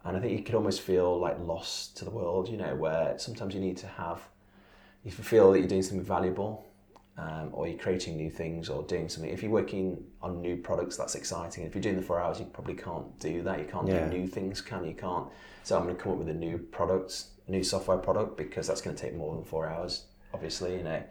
[0.04, 3.18] And I think you could almost feel like lost to the world, you know, where
[3.20, 4.20] sometimes you need to have,
[5.06, 6.66] if you feel that you're doing something valuable,
[7.18, 9.32] um, or you're creating new things or doing something.
[9.32, 11.66] If you're working on new products, that's exciting.
[11.66, 13.60] If you're doing the four hours, you probably can't do that.
[13.60, 14.08] You can't Yeah.
[14.08, 14.92] do new things, can you?
[14.92, 15.28] You Can't.
[15.64, 18.82] So I'm going to come up with a new product, new software product, because that's
[18.82, 21.04] going to take more than four hours, obviously, you know.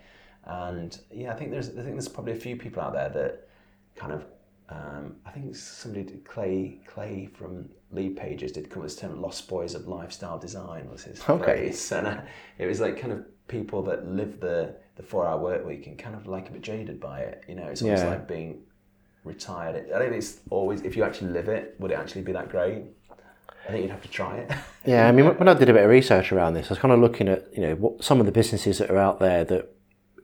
[0.44, 3.48] And yeah, I think there's, I think there's probably a few people out there that
[3.94, 4.24] kind of
[4.70, 9.20] um, I think somebody did Clay Clay from Lead Pages did come with this term
[9.20, 11.44] "lost boys of lifestyle design" was his Okay.
[11.44, 12.20] phrase, and uh,
[12.56, 15.98] it was like kind of people that live the the four hour work week and
[15.98, 17.44] kind of like a bit jaded by it.
[17.48, 18.10] You know, it's almost Yeah.
[18.10, 18.62] like being
[19.24, 19.74] retired.
[19.94, 22.48] I don't think it's always if you actually live it, would it actually be that
[22.48, 22.84] great?
[23.70, 24.50] I think you'd have to try it.
[24.86, 26.92] Yeah, I mean, when I did a bit of research around this, I was kind
[26.94, 29.70] of looking at, you know, what some of the businesses that are out there that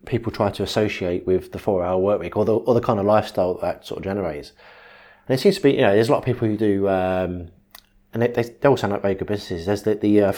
[0.06, 3.04] people try to associate with the four-hour work week or the, or the kind of
[3.04, 4.52] lifestyle that sort of generates.
[5.28, 7.48] And it seems to be, you know, there's a lot of people who do, um,
[8.14, 9.66] and they, they, they all sound like very good businesses.
[9.66, 10.32] There's the, the uh,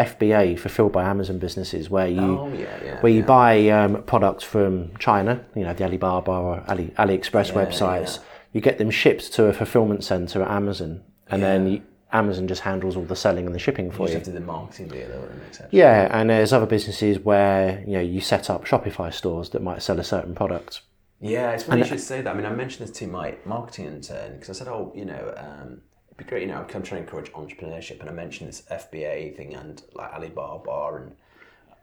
[0.00, 3.00] FBA, Fulfilled by Amazon businesses, where you oh yeah, yeah.
[3.02, 3.26] where you yeah.
[3.26, 8.18] buy um, products from China, you know, the Alibaba or Ali, AliExpress websites,
[8.52, 12.62] you get them shipped to a fulfillment center at Amazon, and then you, Amazon just
[12.62, 14.18] handles all the selling and the shipping for You you.
[14.18, 15.68] just have to do the marketing deal, etc.
[15.70, 19.82] Yeah, and there's other businesses where you know you set up Shopify stores that might
[19.82, 20.82] sell a certain product.
[21.20, 22.30] Yeah, it's funny you should say that.
[22.30, 25.34] I mean, I mentioned this to my marketing intern because I said, oh, you know,
[25.36, 28.62] um, it'd be great, you know, I'm trying to encourage entrepreneurship, and I mentioned this
[28.70, 31.12] FBA thing and like Alibaba and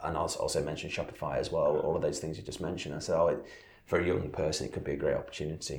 [0.04, 1.78] and also also mentioned Shopify as well.
[1.80, 2.96] All of those things you just mentioned.
[2.96, 3.46] I said, oh, it,
[3.86, 5.78] for a young person, it could be a great opportunity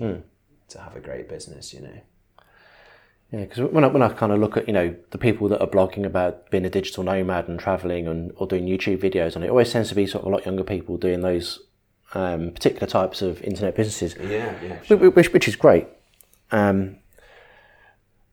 [0.68, 2.00] to have a great business, you know.
[3.31, 5.61] Yeah, because when I, when I kind of look at you know the people that
[5.61, 9.45] are blogging about being a digital nomad and traveling and or doing YouTube videos, and
[9.45, 11.61] it always tends to be sort of a lot younger people doing those
[12.14, 14.17] um, particular types of internet businesses.
[14.19, 14.97] Yeah, yeah.
[14.97, 15.87] Wh- which, which is great.
[16.51, 16.97] Um,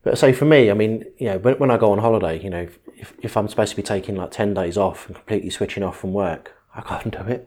[0.04, 2.50] but so for me, I mean, you know, when, when I go on holiday, you
[2.50, 5.84] know, if, if I'm supposed to be taking like 10 days off and completely switching
[5.84, 7.46] off from work, I can't do it.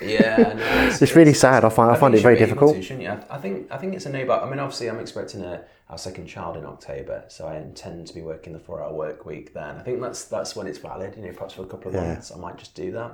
[0.00, 1.64] Yeah, no, it's really sad.
[1.64, 3.00] I find, I think find it very should be able difficult.
[3.00, 3.06] to?
[3.06, 5.62] I I think I think it's a no, but I mean, obviously, I'm expecting a,
[5.88, 9.54] our second child in October, so I intend to be working the four-hour work week
[9.54, 9.76] then.
[9.76, 11.14] I think that's that's when it's valid.
[11.16, 12.08] You know, perhaps for a couple of Yeah.
[12.14, 13.12] months, I might just do that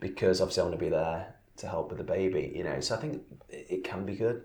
[0.00, 2.52] because obviously I want to be there to help with the baby.
[2.54, 4.42] You know, so I think it, can be good,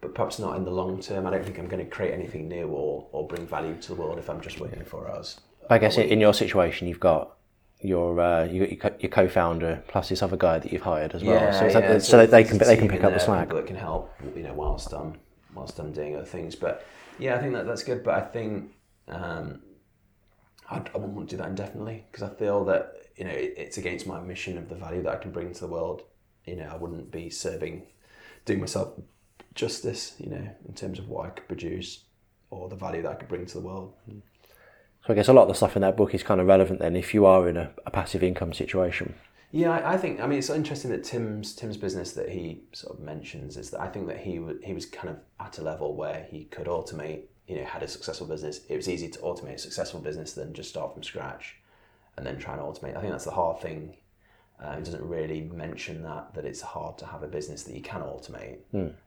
[0.00, 1.26] but perhaps not in the long term.
[1.26, 3.94] I don't think I'm going to create anything new or or bring value to the
[4.00, 5.38] world if I'm just working four hours.
[5.68, 7.36] I guess in your situation, you've got
[7.82, 11.52] your uh, your, co- your co-founder plus this other guy that you've hired as well.
[11.52, 13.50] so, it's like- so that they can they can pick up the slack.
[13.50, 15.14] That can help, you know, whilst I'm
[15.54, 16.54] whilst I'm doing other things.
[16.54, 16.86] But
[17.18, 18.02] yeah, I think that that's good.
[18.02, 18.72] But I think
[19.08, 19.60] um,
[20.68, 23.54] I, I wouldn't want to do that indefinitely because I feel that you know it,
[23.56, 26.02] it's against my mission of the value that I can bring to the world.
[26.46, 27.86] You know, I wouldn't be serving,
[28.44, 28.94] doing myself
[29.54, 30.14] justice.
[30.18, 32.04] You know, in terms of what I could produce
[32.50, 33.94] or the value that I could bring to the world.
[34.08, 36.80] So I guess a lot of the stuff in that book is kind of relevant
[36.80, 39.14] then if you are in a, a passive income situation.
[39.52, 40.20] Yeah, I, I think.
[40.20, 43.80] I mean, it's interesting that Tim's Tim's business that he sort of mentions is that
[43.80, 46.66] I think that he wa- he was kind of at a level where he could
[46.66, 47.22] automate.
[47.48, 48.60] You know, had a successful business.
[48.68, 51.56] It was easy to automate a successful business than just start from scratch,
[52.16, 52.96] and then try and automate.
[52.96, 53.96] I think that's the hard thing.
[54.62, 57.82] Uh, he doesn't really mention that that it's hard to have a business that you
[57.82, 58.58] can automate.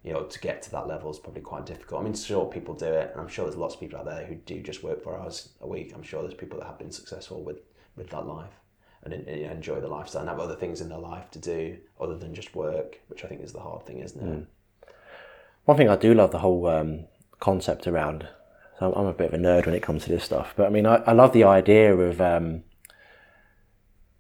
[0.04, 2.02] You know, to get to that level is probably quite difficult.
[2.02, 4.26] I mean, sure, people do it, and I'm sure there's lots of people out there
[4.26, 5.94] who do just work four hours a week.
[5.96, 7.60] I'm sure there's people that have been successful with
[7.96, 8.50] with that life
[9.04, 11.78] and en- en- enjoy the lifestyle and have other things in their life to do
[12.00, 14.48] other than just work, which I think is the hard thing, isn't it?
[15.66, 17.06] One thing I do love the whole um,
[17.40, 18.28] concept around.
[18.80, 20.70] So I'm a bit of a nerd when it comes to this stuff, but I
[20.70, 22.64] mean, I, I love the idea of um,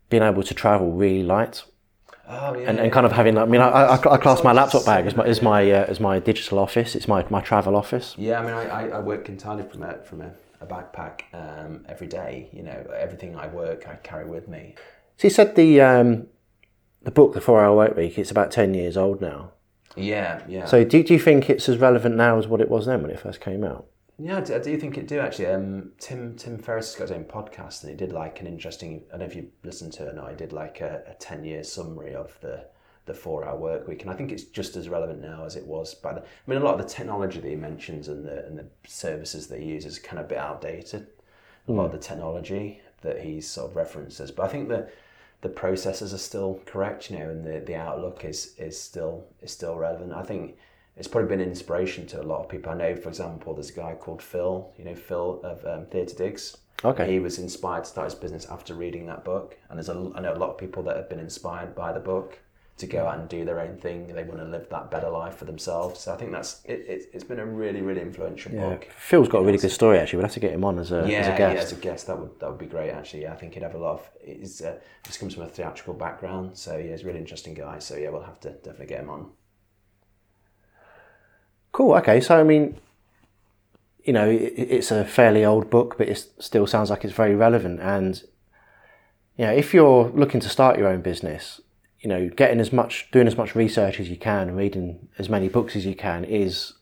[0.09, 1.63] being able to travel really light
[2.25, 3.37] Oh yeah, and, and kind of having.
[3.37, 5.99] I mean, I, I, I class my laptop bag as my as my uh, as
[5.99, 6.95] my digital office.
[6.95, 8.15] It's my my travel office.
[8.17, 8.39] yeah.
[8.39, 10.31] I mean, I, I, I work entirely from a from a,
[10.63, 12.49] a backpack um, every day.
[12.51, 14.75] You know, everything I work, I carry with me.
[15.17, 16.27] So you said the um,
[17.03, 19.51] the book, The Four Hour Work Week, it's about ten years old now.
[19.95, 20.65] Yeah, yeah.
[20.65, 23.11] So do, do you think it's as relevant now as what it was then when
[23.11, 23.85] it first came out?
[24.19, 25.47] Yeah, I do, I do think it do actually.
[25.47, 29.03] Um, Tim Tim Ferriss has got his own podcast, and he did like an interesting.
[29.09, 30.29] I don't know if you listened to it or not.
[30.29, 32.65] He did like a, a ten year summary of the
[33.05, 35.65] the four hour work week, and I think it's just as relevant now as it
[35.65, 36.21] was by the.
[36.21, 39.47] I mean, a lot of the technology that he mentions and the and the services
[39.47, 41.07] that he uses is kind of a bit outdated.
[41.67, 44.89] A lot of the technology that he sort of references, but I think the
[45.41, 49.51] the processes are still correct, you know, and the, the outlook is is still is
[49.51, 50.13] still relevant.
[50.13, 50.57] I think
[50.95, 52.71] it's probably been an inspiration to a lot of people.
[52.71, 56.15] I know, for example, there's a guy called Phil, you know, Phil of um, Theatre
[56.15, 56.57] Digs.
[56.85, 57.11] Okay.
[57.11, 60.21] He was inspired to start his business after reading that book, and there's a I
[60.21, 62.39] know a lot of people that have been inspired by the book
[62.77, 64.07] to go out and do their own thing.
[64.07, 65.99] They want to live that better life for themselves.
[65.99, 66.85] So I think that's it.
[66.87, 68.87] it it's been a really really influential book.
[68.97, 70.17] Phil's got a really good story actually.
[70.17, 71.65] We'll have to get him on as a, Yeah, as a yeah, guest.
[71.65, 72.89] as a guest, that would that would be great.
[72.89, 74.09] Actually, yeah, I think he'd have a lot of.
[74.23, 77.79] He's uh, just comes from a theatrical background, so yeah, he's a really interesting guy.
[77.79, 79.31] So yeah, we'll have to definitely get him on.
[81.71, 81.95] Cool.
[81.95, 82.21] Okay.
[82.21, 82.77] So I mean,
[84.03, 87.35] you know, it, it's a fairly old book, but it still sounds like it's very
[87.35, 87.79] relevant.
[87.81, 88.21] And
[89.37, 91.61] you know, if you're looking to start your own business,
[92.03, 95.47] you know, getting as much, doing as much research as you can, reading as many
[95.47, 96.73] books as you can, is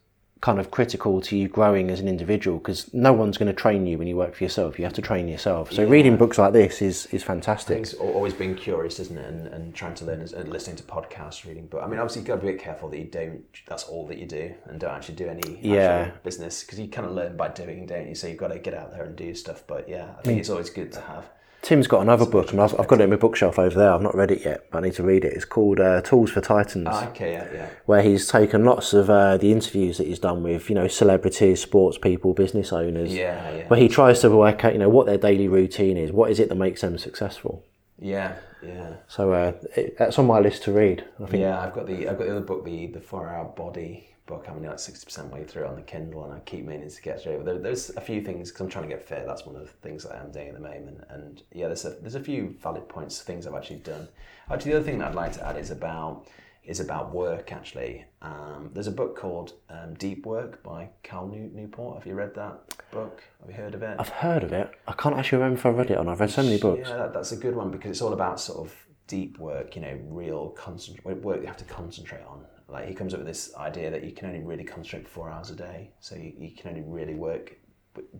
[0.41, 3.86] kind of critical to you growing as an individual because no one's going to train
[3.86, 4.79] you when you work for yourself.
[4.79, 5.71] You have to train yourself.
[5.71, 7.77] So reading books like this is is fantastic.
[7.77, 11.45] It's always being curious, isn't it, and, and trying to learn and listening to podcasts,
[11.45, 11.67] reading.
[11.67, 13.43] But I mean, obviously, you've got to be careful that you don't.
[13.67, 16.12] That's all that you do, and don't actually do any actual Yeah.
[16.23, 18.15] business because you kind of learn by doing, don't you?
[18.15, 19.63] So you've got to get out there and do stuff.
[19.67, 20.39] But yeah, I think mm.
[20.39, 21.29] it's always good to have.
[21.62, 23.93] Tim's got another book, and I've, I've got it in my bookshelf over there.
[23.93, 25.34] I've not read it yet, but I need to read it.
[25.34, 26.88] It's called uh, Tools for Titans.
[26.89, 27.69] Ah, okay, yeah, yeah.
[27.86, 31.62] where he's taken lots of uh, the interviews that he's done with, you know, celebrities,
[31.62, 33.13] sports people, business owners.
[33.13, 33.67] Yeah, yeah.
[33.67, 36.12] Where he tries to work out, you know, what their daily routine is.
[36.12, 37.63] What is it that makes them successful?
[38.00, 38.95] Yeah, yeah.
[39.08, 41.06] So uh, it, that's on my list to read.
[41.24, 41.41] I think.
[41.41, 44.46] Yeah, I've got the I've got the other book, the the Four Hour Body book.
[44.48, 47.02] I'm only like sixty percent way through on the Kindle, and I keep meaning to
[47.02, 47.41] get through.
[47.41, 47.46] it.
[47.46, 49.26] There, there's a few things because I'm trying to get fit.
[49.28, 51.02] That's one of the things that I'm doing at the moment.
[51.10, 54.08] And yeah, there's a there's a few valid points, things I've actually done.
[54.50, 56.28] Actually, the other thing that I'd like to add is about
[56.63, 57.52] is about work.
[57.52, 61.98] Actually, um, there's a book called um, Deep Work by Cal New- Newport.
[61.98, 62.56] Have you read that
[62.91, 63.22] book?
[63.41, 63.96] Have you heard of it?
[64.00, 64.72] I've heard of it.
[64.88, 66.13] I can't actually remember if I read it or not.
[66.13, 66.88] I've read so many books.
[66.88, 68.76] Yeah, that, that's a good one because it's all about sort of
[69.08, 72.46] deep work, you know, real concentrate work you have to concentrate on.
[72.71, 75.29] Like he comes up with this idea that you can only really concentrate for four
[75.29, 77.57] hours a day, so you, you can only really work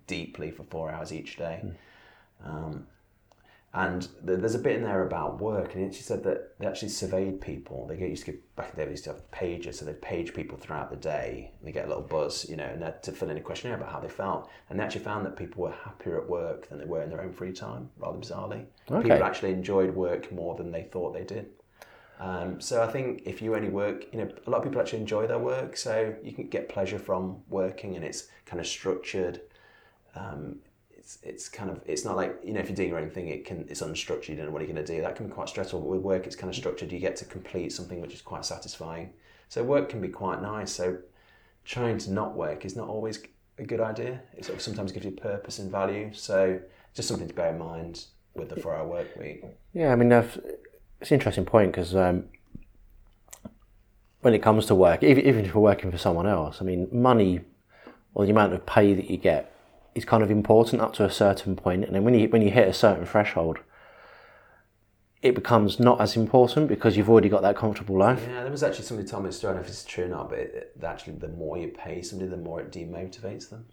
[0.08, 1.64] deeply for four hours each day.
[2.44, 2.88] Um,
[3.74, 6.90] and th- there's a bit in there about work, and she said that they actually
[6.90, 7.88] surveyed people.
[7.88, 9.86] They get used to give, back in the day, they used to have pages, so
[9.86, 11.52] they page people throughout the day.
[11.58, 13.78] And they get a little buzz, you know, and they're to fill in a questionnaire
[13.78, 14.50] about how they felt.
[14.70, 17.22] And they actually found that people were happier at work than they were in their
[17.22, 18.66] own free time, rather bizarrely.
[18.92, 19.04] Okay.
[19.04, 21.52] People actually enjoyed work more than they thought they did.
[22.22, 25.00] Um, so I think if you only work, you know, a lot of people actually
[25.00, 29.42] enjoy their work, so you can get pleasure from working, and it's kind of structured.
[30.16, 30.60] Um,
[30.92, 33.30] it's it's kind of it's not like you know if you're doing your own thing,
[33.30, 34.30] it can it's unstructured.
[34.30, 35.02] You don't know what you're going to do.
[35.02, 35.80] That can be quite stressful.
[35.80, 36.92] But with work, it's kind of structured.
[36.92, 39.14] You get to complete something which is quite satisfying.
[39.50, 40.72] So work can be quite nice.
[40.72, 41.00] So
[41.66, 43.24] trying to not work is not always
[43.58, 44.22] a good idea.
[44.38, 46.12] It sort of sometimes gives you purpose and value.
[46.14, 46.60] So
[46.94, 48.06] just something to bear in mind
[48.36, 49.44] with the four-hour work week.
[49.74, 50.10] Yeah, I mean,
[51.02, 52.26] it's an interesting point because um,
[54.22, 57.42] when it comes to work, even, if you're working for someone else, I mean, money
[58.14, 59.54] or the amount of pay that you get
[59.96, 62.52] is kind of important up to a certain point, and then when you when you
[62.52, 63.60] hit a certain threshold,
[65.22, 68.24] it becomes not as important because you've already got that comfortable life.
[68.28, 69.52] Yeah, there was actually somebody told me a story.
[69.52, 71.70] I don't know if it's true or not, but it, it, actually, the more you
[71.70, 73.66] pay somebody, the more it demotivates them.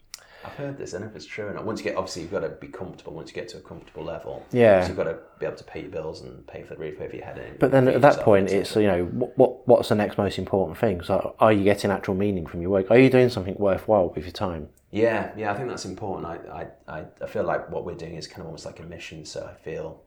[0.45, 0.95] I've heard this.
[0.95, 1.65] I don't know if it's true or not.
[1.65, 3.13] Once you get, obviously, you've got to be comfortable.
[3.13, 4.83] Once you get to a comfortable level, Yeah.
[4.83, 7.01] so you've got to be able to pay your bills and pay for the roof
[7.01, 7.39] over your head.
[7.39, 10.39] And But then at that point, it's you know what, what what's the next most
[10.39, 11.03] important thing?
[11.03, 12.91] So are you getting actual meaning from your work?
[12.91, 14.69] Are you doing something worthwhile with your time?
[14.91, 16.27] Yeah, yeah, I think that's important.
[16.27, 18.85] I, I, I, I feel like what we're doing is kind of almost like a
[18.85, 19.25] mission.
[19.27, 20.03] So I feel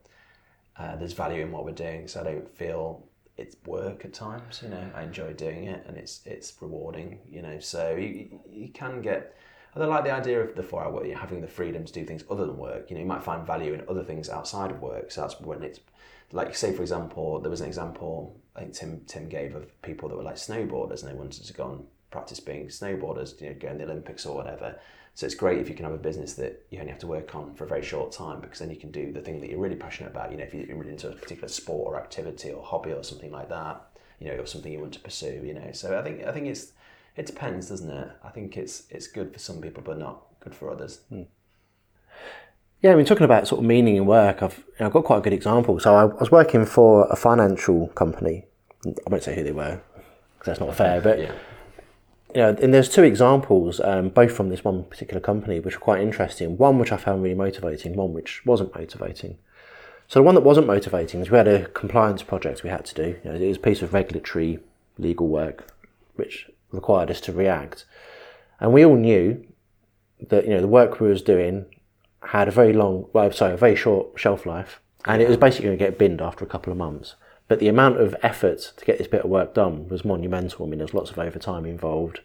[0.78, 2.08] uh, there's value in what we're doing.
[2.08, 4.60] So I don't feel it's work at times.
[4.62, 7.18] You know, I enjoy doing it, and it's it's rewarding.
[7.30, 9.36] You know, so you you can get.
[9.74, 12.04] I like the idea of the four hour work, you're having the freedom to do
[12.04, 12.90] things other than work.
[12.90, 15.10] You know, you might find value in other things outside of work.
[15.10, 15.80] So that's when it's
[16.30, 20.08] like, say, for example, there was an example I think Tim Tim gave of people
[20.08, 23.56] that were like snowboarders and they wanted to go and practice being snowboarders, you know,
[23.58, 24.78] go in the Olympics or whatever.
[25.14, 27.34] So it's great if you can have a business that you only have to work
[27.34, 29.58] on for a very short time because then you can do the thing that you're
[29.58, 30.30] really passionate about.
[30.30, 33.30] You know, if you're really into a particular sport or activity or hobby or something
[33.30, 33.82] like that,
[34.18, 35.42] you know, or something you want to pursue.
[35.44, 36.72] You know, so I think I think it's
[37.16, 38.08] it depends, doesn't it?
[38.24, 41.00] I think it's it's good for some people, but not good for others.
[42.80, 45.04] Yeah, I mean, talking about sort of meaning in work, I've you know, I've got
[45.04, 45.78] quite a good example.
[45.78, 48.44] So I, I was working for a financial company.
[48.86, 49.80] I won't say who they were
[50.38, 51.32] because that's not fair, but Yeah.
[52.34, 55.80] you know, and there's two examples, um, both from this one particular company, which are
[55.80, 56.56] quite interesting.
[56.58, 59.38] One which I found really motivating, one which wasn't motivating.
[60.08, 62.94] So the one that wasn't motivating is we had a compliance project we had to
[62.94, 63.16] do.
[63.22, 64.58] You know, it was a piece of regulatory
[64.98, 65.72] legal work
[66.16, 67.84] which required us to react,
[68.60, 69.44] and we all knew
[70.28, 71.66] that you know the work we was doing
[72.26, 75.66] had a very long, well, sorry, a very short shelf life, and it was basically
[75.66, 77.16] going to get binned after a couple of months.
[77.48, 80.64] But the amount of effort to get this bit of work done was monumental.
[80.64, 82.20] I mean, there was lots of overtime involved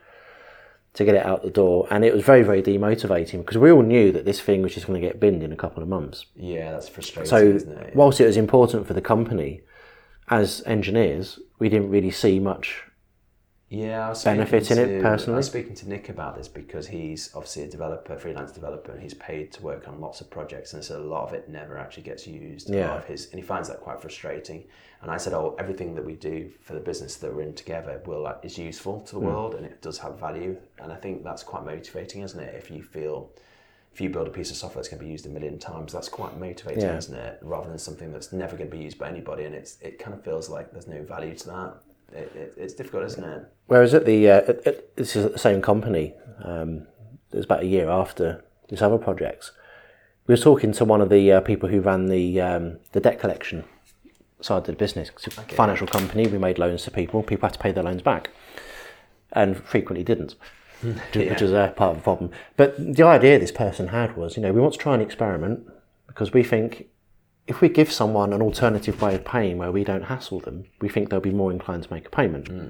[0.93, 3.81] to get it out the door, and it was very, very demotivating because we all
[3.81, 6.25] knew that this thing was just going to get binned in a couple of months.
[6.35, 7.95] Yeah, that's frustrating, So, isn't it?
[7.95, 9.61] whilst it was important for the company,
[10.29, 12.83] as engineers, we didn't really see much.
[13.69, 15.35] Yeah, I was benefit speaking in it personally?
[15.35, 19.01] I was speaking to Nick about this because he's obviously a developer, freelance developer, and
[19.01, 21.77] he's paid to work on lots of projects, and so a lot of it never
[21.77, 22.69] actually gets used.
[22.69, 22.87] A Yeah.
[22.87, 24.63] lot of his, and he finds that quite frustrating.
[25.01, 28.01] And I said, "Oh, everything that we do for the business that we're in together
[28.05, 29.25] will like, is useful to the Hmm.
[29.27, 32.55] world, and it does have value." And I think that's quite motivating, isn't it?
[32.55, 33.31] If you feel
[33.93, 35.91] if you build a piece of software that's going to be used a million times,
[35.91, 36.97] that's quite motivating, Yeah.
[36.97, 37.39] isn't it?
[37.41, 40.15] Rather than something that's never going to be used by anybody, and it's it kind
[40.15, 41.73] of feels like there's no value to that.
[42.17, 43.43] It, it, it's difficult, isn't it?
[43.67, 46.13] Whereas at the uh, at, at, this is at the same company.
[46.43, 46.87] Um,
[47.31, 49.51] it was about a year after this other project.
[50.25, 53.19] We were talking to one of the uh, people who ran the um, the debt
[53.19, 53.63] collection
[54.41, 55.09] side of the business.
[55.15, 56.27] It's a financial company.
[56.27, 57.23] We made loans to people.
[57.23, 58.29] People had to pay their loans back,
[59.33, 60.35] and frequently didn't,
[60.81, 62.31] which, is- which is a part of the problem.
[62.55, 65.67] But the idea this person had was, you know, we want to try an experiment
[66.07, 66.87] because we think
[67.47, 70.89] if we give someone an alternative way of paying where we don't hassle them, we
[70.89, 72.49] think they'll be more inclined to make a payment.
[72.49, 72.69] Hmm.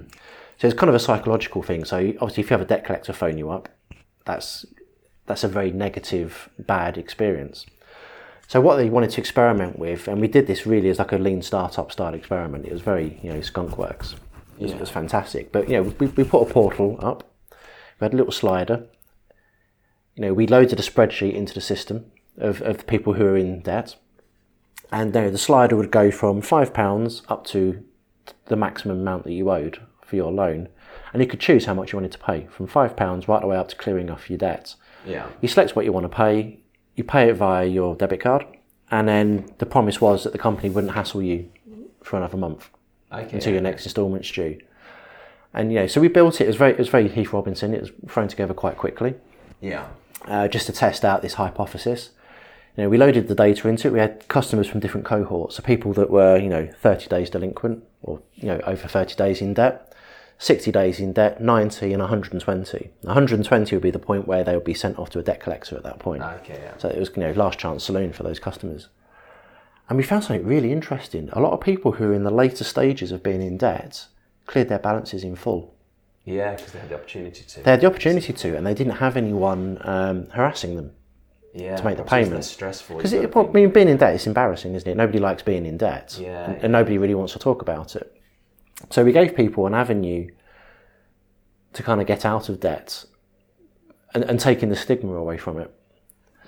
[0.58, 1.84] So it's kind of a psychological thing.
[1.84, 3.68] So obviously, if you have a debt collector phone you up,
[4.24, 4.64] that's
[5.26, 7.66] that's a very negative, bad experience.
[8.46, 11.18] So what they wanted to experiment with, and we did this really as like a
[11.18, 12.64] lean startup style experiment.
[12.64, 14.14] It was very, you know, skunk works.
[14.58, 15.52] It was, it was fantastic.
[15.52, 17.30] But you know, we, we put a portal up.
[18.00, 18.86] We had a little slider.
[20.14, 23.36] You know, we loaded a spreadsheet into the system of, of the people who are
[23.36, 23.96] in debt,
[24.92, 27.84] and know, the slider would go from five pounds up to
[28.46, 30.68] the maximum amount that you owed for your loan,
[31.12, 33.46] and you could choose how much you wanted to pay, from five pounds right the
[33.46, 34.74] way up to clearing off your debt.
[35.06, 35.26] Yeah.
[35.40, 36.60] You select what you want to pay,
[36.96, 38.46] you pay it via your debit card,
[38.90, 41.50] and then the promise was that the company wouldn't hassle you
[42.02, 42.70] for another month
[43.12, 43.30] Okay.
[43.34, 44.58] until your next instalment's due.
[45.52, 46.44] And you know, so we built it.
[46.44, 47.74] It was very, it was very Heath Robinson.
[47.74, 49.14] It was thrown together quite quickly,
[49.60, 49.86] Yeah.
[50.26, 52.10] uh, just to test out this hypothesis.
[52.76, 53.92] You know, we loaded the data into it.
[53.92, 57.84] We had customers from different cohorts, so people that were you know 30 days delinquent
[58.02, 59.92] or you know over 30 days in debt,
[60.38, 62.90] 60 days in debt, 90 and 120.
[63.02, 65.76] 120 would be the point where they would be sent off to a debt collector
[65.76, 66.22] at that point.
[66.22, 66.60] Okay.
[66.62, 66.74] Yeah.
[66.78, 68.88] So it was you know last chance saloon for those customers.
[69.88, 71.30] And we found something really interesting.
[71.32, 74.06] A lot of people who are in the later stages of being in debt
[74.46, 75.74] cleared their balances in full.
[76.24, 77.62] Yeah, because they had the opportunity to.
[77.62, 80.92] They had the opportunity to, and they didn't have anyone um, harassing them.
[81.58, 82.44] Yeah, to make the payment.
[82.44, 82.96] stressful.
[82.96, 84.96] Because it, got I mean, being in debt is embarrassing, isn't it?
[84.96, 88.14] Nobody likes being in debt, Yeah, and, and nobody really wants to talk about it.
[88.90, 90.28] So we gave people an avenue
[91.72, 93.04] to kind of get out of debt,
[94.14, 95.74] and, and taking the stigma away from it.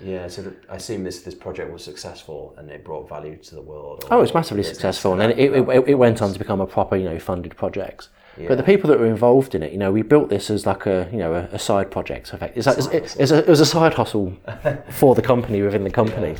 [0.03, 3.61] Yeah, so I assume this this project was successful and it brought value to the
[3.61, 4.05] world.
[4.09, 6.95] Oh, it's massively successful, and then it, it, it went on to become a proper,
[6.95, 8.09] you know, funded project.
[8.47, 10.85] But the people that were involved in it, you know, we built this as like
[10.85, 12.33] a, you know, a, a side project.
[12.33, 12.53] It's like,
[12.91, 14.35] it's, it's a, it was a side hustle
[14.89, 16.37] for the company within the company,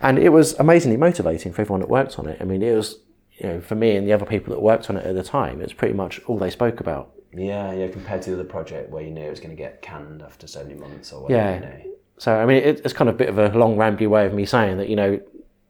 [0.00, 2.38] and it was amazingly motivating for everyone that worked on it.
[2.40, 2.98] I mean, it was,
[3.38, 5.60] you know, for me and the other people that worked on it at the time,
[5.60, 7.12] it's pretty much all they spoke about.
[7.32, 9.82] Yeah, yeah, compared to the other project where you knew it was going to get
[9.82, 11.40] canned after so many months or whatever.
[11.40, 11.54] Yeah.
[11.54, 11.96] You know.
[12.18, 14.34] So, I mean, it, it's kind of a bit of a long, rambly way of
[14.34, 15.18] me saying that, you know,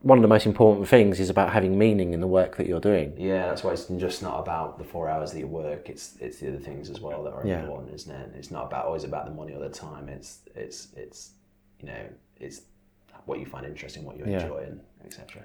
[0.02, 2.80] one of the most important things is about having meaning in the work that you're
[2.80, 3.14] doing.
[3.18, 5.90] Yeah, that's why it's just not about the four hours that you work.
[5.90, 7.60] It's it's the other things as well that are Yeah.
[7.60, 8.32] important, isn't it?
[8.36, 10.08] It's not about always about the money all the time.
[10.08, 11.32] It's it's it's
[11.80, 12.02] you know
[12.38, 12.62] it's
[13.26, 14.42] what you find interesting, what you Yeah.
[14.42, 15.42] enjoy, and etc.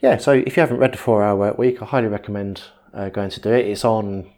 [0.00, 2.62] Yeah, so if you haven't read the Four Hour Work Week, I highly recommend
[2.94, 3.66] uh, going to do it.
[3.66, 4.30] It's on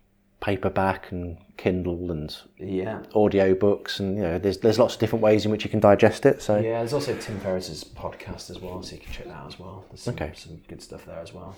[0.42, 5.22] paperback and Kindle and Yeah, audio books, and you know, there's there's lots of different
[5.22, 6.42] ways in which you can digest it.
[6.42, 6.80] So yeah.
[6.80, 9.84] There's also Tim Ferriss's podcast as well, so you can check that out as well.
[9.88, 10.32] There's some, Okay.
[10.36, 11.56] some good stuff there as well.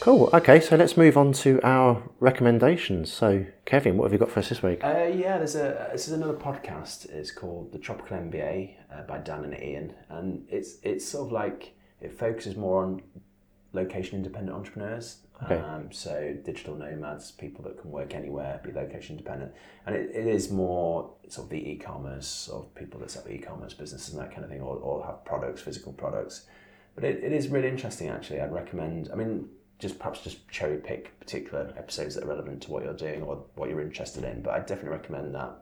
[0.00, 0.30] cool.
[0.32, 3.12] Okay, so let's move on to our recommendations.
[3.12, 4.82] So, Kevin, what have you got for us this week?
[4.82, 7.10] Uh, yeah, there's a this is another podcast.
[7.10, 11.32] It's called the Tropical MBA uh, by Dan and Ian, and it's it's sort of
[11.32, 13.02] like it focuses more on
[13.72, 15.16] location independent entrepreneurs.
[15.44, 15.56] Okay.
[15.56, 19.52] Um, so digital nomads, people that can work anywhere, be location independent,
[19.86, 23.72] and it, it is more sort of the e-commerce of people that set up e-commerce
[23.72, 26.46] businesses and that kind of thing, or, or have products, physical products.
[26.94, 28.40] But it, it is really interesting actually.
[28.40, 29.08] I'd recommend.
[29.12, 32.92] I mean, just perhaps just cherry pick particular episodes that are relevant to what you're
[32.92, 34.42] doing or what you're interested in.
[34.42, 35.52] But I definitely recommend that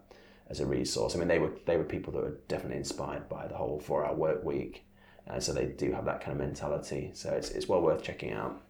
[0.50, 1.14] as a resource.
[1.14, 4.04] I mean, they were they were people that were definitely inspired by the whole four
[4.04, 4.84] hour work week,
[5.28, 7.10] uh, so they do have that kind of mentality.
[7.14, 8.62] So it's it's well worth checking out.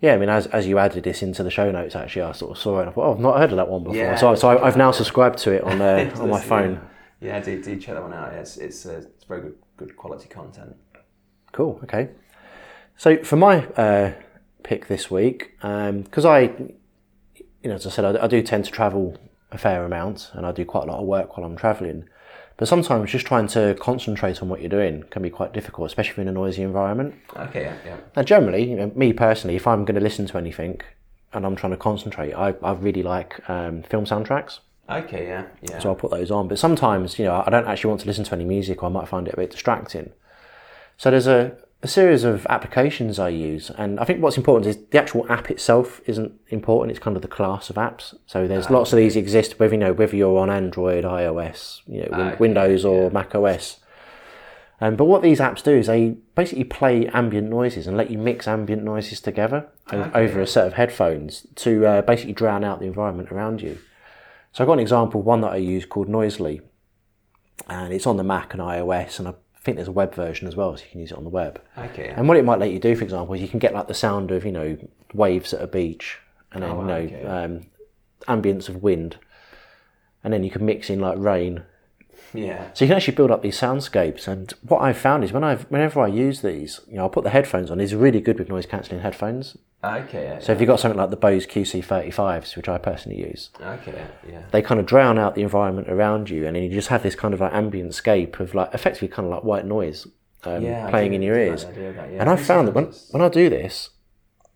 [0.00, 2.52] Yeah, I mean, as, as you added this into the show notes, actually, I sort
[2.52, 3.96] of saw it and I thought, oh, I've not heard of that one before.
[3.96, 6.80] Yeah, so so I, I've now subscribed to it on uh, on my phone.
[7.20, 8.32] Yeah, do, do check that one out.
[8.34, 10.76] It's it's, uh, it's very good good quality content.
[11.52, 11.80] Cool.
[11.84, 12.10] Okay.
[12.96, 14.12] So for my uh,
[14.62, 18.70] pick this week, because I, you know, as I said, I, I do tend to
[18.70, 19.16] travel
[19.50, 22.08] a fair amount, and I do quite a lot of work while I'm travelling.
[22.56, 26.22] But sometimes just trying to concentrate on what you're doing can be quite difficult, especially
[26.22, 27.14] in a noisy environment.
[27.36, 27.96] Okay, yeah, yeah.
[28.14, 30.80] Now, generally, you know, me personally, if I'm going to listen to anything
[31.32, 34.60] and I'm trying to concentrate, I, I really like um, film soundtracks.
[34.88, 35.78] Okay, yeah, yeah.
[35.80, 36.46] So I'll put those on.
[36.46, 38.88] But sometimes, you know, I don't actually want to listen to any music or I
[38.90, 40.12] might find it a bit distracting.
[40.96, 43.70] So there's a, a series of applications I use.
[43.76, 46.90] And I think what's important is the actual app itself isn't important.
[46.92, 48.14] It's kind of the class of apps.
[48.26, 52.00] So there's lots of these exist, whether, you know, whether you're on Android, iOS, you
[52.00, 53.80] know, Okay, Windows or Mac OS.
[54.80, 58.16] Um, but what these apps do is they basically play ambient noises and let you
[58.16, 60.10] mix ambient noises together Okay.
[60.18, 63.78] over a set of headphones to uh, basically drown out the environment around you.
[64.52, 66.62] So I've got an example, one that I use called Noisli,
[67.68, 69.34] and it's on the Mac and iOS, and I
[69.64, 71.60] think there's a web version as well, so you can use it on the web.
[71.78, 72.08] okay.
[72.16, 73.94] And what it might let you do, for example, is you can get like the
[73.94, 74.76] sound of you know
[75.14, 76.18] waves at a beach,
[76.52, 77.24] and then Oh, you know okay.
[77.24, 77.60] um,
[78.28, 79.16] ambience of wind,
[80.22, 81.62] and then you can mix in like rain.
[82.34, 82.68] Yeah.
[82.74, 84.26] So you can actually build up these soundscapes.
[84.28, 87.24] And what I've found is when I've whenever I use these, you know, I'll put
[87.24, 87.78] the headphones on.
[87.78, 89.56] These are really good with noise cancelling headphones.
[89.82, 90.38] Okay, yeah.
[90.40, 94.06] So if you've got something like the Bose QC35s, which I personally use, Okay, yeah,
[94.32, 94.42] yeah.
[94.50, 97.14] they kind of drown out the environment around you, and then you just have this
[97.14, 100.06] kind of like ambient scape of like effectively kind of like white noise
[100.44, 101.64] um, Yeah, playing do- in your ears.
[101.66, 102.20] that, yeah.
[102.20, 103.90] And I've found that when, when I do this,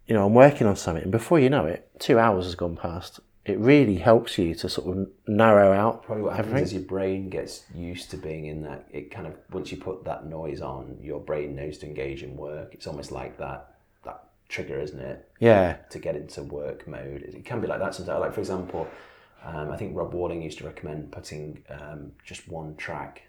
[0.07, 2.77] you know, I'm working on something, and before you know it, two hours has gone
[2.77, 3.21] past.
[3.49, 6.67] It really helps you to sort of narrow out Probably what happens everything.
[6.67, 8.87] is your brain gets used to being in that.
[8.91, 12.37] It kind of once you put that noise on, your brain knows to engage in
[12.37, 12.75] work.
[12.75, 13.75] It's almost like that
[14.05, 15.29] that trigger, isn't it?
[15.41, 18.21] Yeah, To get into work mode, it can be like that sometimes.
[18.21, 18.87] Like for example,
[19.45, 23.23] um, I think Rob Walling used to recommend putting um, just one track,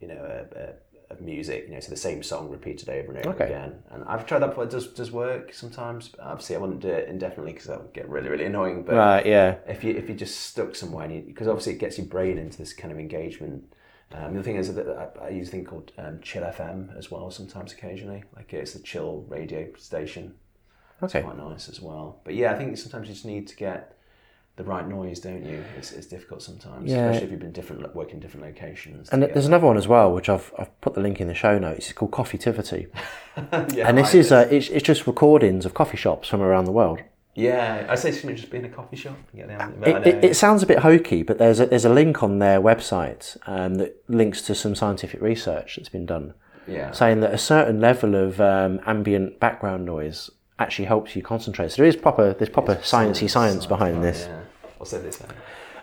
[0.00, 0.14] you know,
[0.54, 0.72] a, a,
[1.10, 3.44] of music, you know, so the same song repeated over and over Okay.
[3.46, 3.82] again.
[3.90, 4.64] And I've tried that before.
[4.64, 6.10] It does does work sometimes.
[6.20, 8.82] Obviously, I wouldn't do it indefinitely because that would get really really annoying.
[8.82, 12.06] But right, yeah, if you if you just stuck somewhere, because obviously it gets your
[12.06, 13.72] brain into this kind of engagement.
[14.12, 14.88] Um, the thing is that
[15.20, 17.30] I, I use a thing called um, Chill FM as well.
[17.30, 20.34] Sometimes, occasionally, like it's a chill radio station.
[21.02, 22.20] okay, It's quite nice as well.
[22.24, 23.95] But yeah, I think sometimes you just need to get
[24.56, 25.62] the right noise, don't you?
[25.76, 27.08] It's, it's difficult sometimes, Yeah.
[27.08, 29.10] especially if you've been different working different locations.
[29.10, 29.34] And together.
[29.34, 31.86] there's another one as well, which I've, I've put the link in the show notes.
[31.90, 32.88] It's called Coffitivity.
[33.74, 36.72] yeah, and this is uh, it's, it's just recordings of coffee shops from around the
[36.72, 37.00] world.
[37.34, 37.86] yeah.
[37.90, 39.16] I say shouldn't it just be in a coffee shop.
[39.34, 41.92] Get down, but It, it, it sounds a bit hokey, but there's a, there's a
[41.92, 46.32] link on their website um, that links to some scientific research that's been done,
[46.66, 46.92] yeah.
[46.92, 51.70] saying that a certain level of um, ambient background noise actually helps you concentrate.
[51.72, 54.24] So there is proper there's proper sciencey science behind this.
[54.26, 54.40] Yeah.
[54.80, 55.24] They say.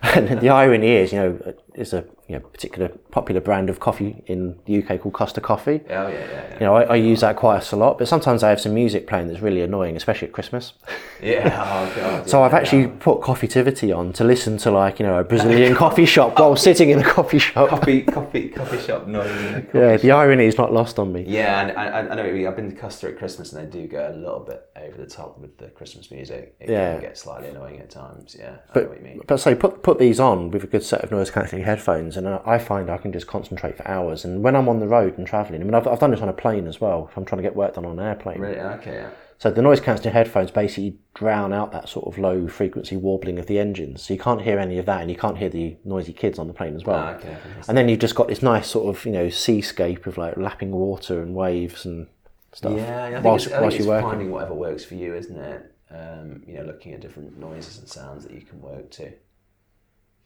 [0.03, 4.23] And the irony is, you know, there's a you know, particular popular brand of coffee
[4.27, 5.81] in the UK called Costa Coffee.
[5.89, 6.53] Oh yeah, yeah, yeah.
[6.53, 9.07] You know, I, I use that quite a lot, but sometimes I have some music
[9.07, 10.73] playing that's really annoying, especially at Christmas.
[11.21, 11.55] Yeah.
[11.55, 12.29] Oh god.
[12.29, 12.91] So yeah, I've actually yeah.
[12.99, 16.55] put Coffitivity on to listen to like you know a Brazilian coffee shop while oh.
[16.55, 17.69] sitting in a coffee shop.
[17.69, 19.29] coffee, coffee, coffee shop noise.
[19.53, 21.23] coffee Yeah, the irony is not lost on me.
[21.25, 22.45] Yeah, and I, I know mean.
[22.45, 25.07] I've been to Costa at Christmas, and they do go a little bit over the
[25.07, 26.57] top with the Christmas music.
[26.59, 26.93] It Yeah.
[26.93, 28.35] can get slightly annoying at times.
[28.37, 29.21] Yeah, I know what you mean.
[29.25, 32.27] but say put put these on with a good set of noise cancelling headphones, and
[32.27, 34.25] I find I can just concentrate for hours.
[34.25, 36.29] And when I'm on the road and travelling, I mean I've, I've done this on
[36.29, 37.07] a plane as well.
[37.09, 38.39] If I'm trying to get work done on an airplane.
[38.39, 38.59] Really?
[38.59, 38.93] Okay.
[38.93, 39.09] Yeah.
[39.39, 43.47] So the noise cancelling headphones basically drown out that sort of low frequency warbling of
[43.47, 44.01] the engines.
[44.01, 46.47] So you can't hear any of that, and you can't hear the noisy kids on
[46.47, 46.99] the plane as well.
[46.99, 47.37] Ah, okay.
[47.67, 50.71] And then you've just got this nice sort of you know seascape of like lapping
[50.71, 52.07] water and waves and
[52.53, 52.73] stuff.
[52.73, 54.09] Yeah, I think whilst, it's, I think it's you're working.
[54.09, 55.75] finding whatever works for you, isn't it?
[55.91, 59.11] Um, you know, looking at different noises and sounds that you can work to.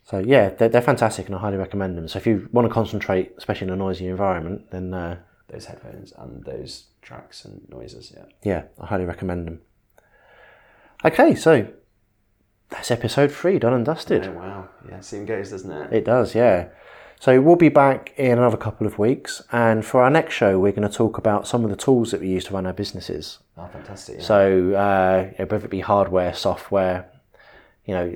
[0.07, 2.07] So yeah, they're, they're fantastic, and I highly recommend them.
[2.07, 5.17] So if you want to concentrate, especially in a noisy environment, then uh,
[5.49, 8.13] Those headphones and those tracks and noises.
[8.15, 8.25] Yeah.
[8.43, 9.61] yeah, I highly recommend them.
[11.03, 11.67] Okay, so
[12.69, 14.27] that's episode three done and dusted.
[14.27, 14.69] Oh wow.
[14.89, 15.01] Yeah.
[15.01, 15.93] Soon goes, doesn't it?
[15.93, 16.69] It does, yeah.
[17.19, 20.71] So we'll be back in another couple of weeks, and for our next show, we're
[20.71, 23.39] going to talk about some of the tools that we use to run our businesses.
[23.57, 24.19] Oh, fantastic.
[24.19, 24.23] Yeah.
[24.23, 27.09] So uh, whether it be hardware, software,
[27.85, 28.15] you know,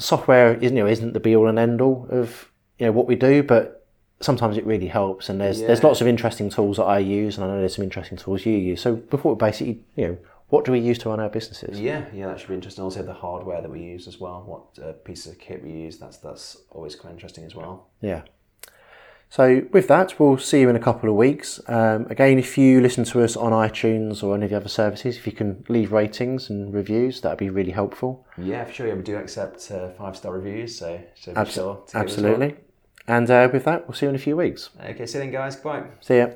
[0.00, 3.06] software isn't you know isn't the be all and end all of you know what
[3.06, 3.86] we do, but
[4.20, 5.28] sometimes it really helps.
[5.28, 7.84] And there's there's lots of interesting tools that I use, and I know there's some
[7.84, 8.80] interesting tools you use.
[8.80, 11.80] So before basically, you know, what do we use to run our businesses?
[11.80, 12.84] Yeah, yeah, that should be interesting.
[12.84, 14.42] Also, the hardware that we use as well.
[14.46, 15.98] What uh, pieces of kit we use.
[15.98, 17.88] That's that's always quite interesting as well.
[18.00, 18.22] Yeah.
[19.32, 21.60] So with that, we'll see you in a couple of weeks.
[21.68, 25.16] Um, again, if you listen to us on iTunes or any of the other services,
[25.16, 28.26] if you can leave ratings and reviews, that'd be really helpful.
[28.36, 28.86] Yeah, for sure.
[28.88, 31.76] Yeah, we do accept uh, five star reviews, so so be Abs- sure.
[31.76, 32.56] to give us absolutely.
[33.06, 34.70] And uh, with that, we'll see you in a few weeks.
[34.84, 35.54] Okay, see you then, guys.
[35.56, 35.84] Bye.
[36.00, 36.30] See ya.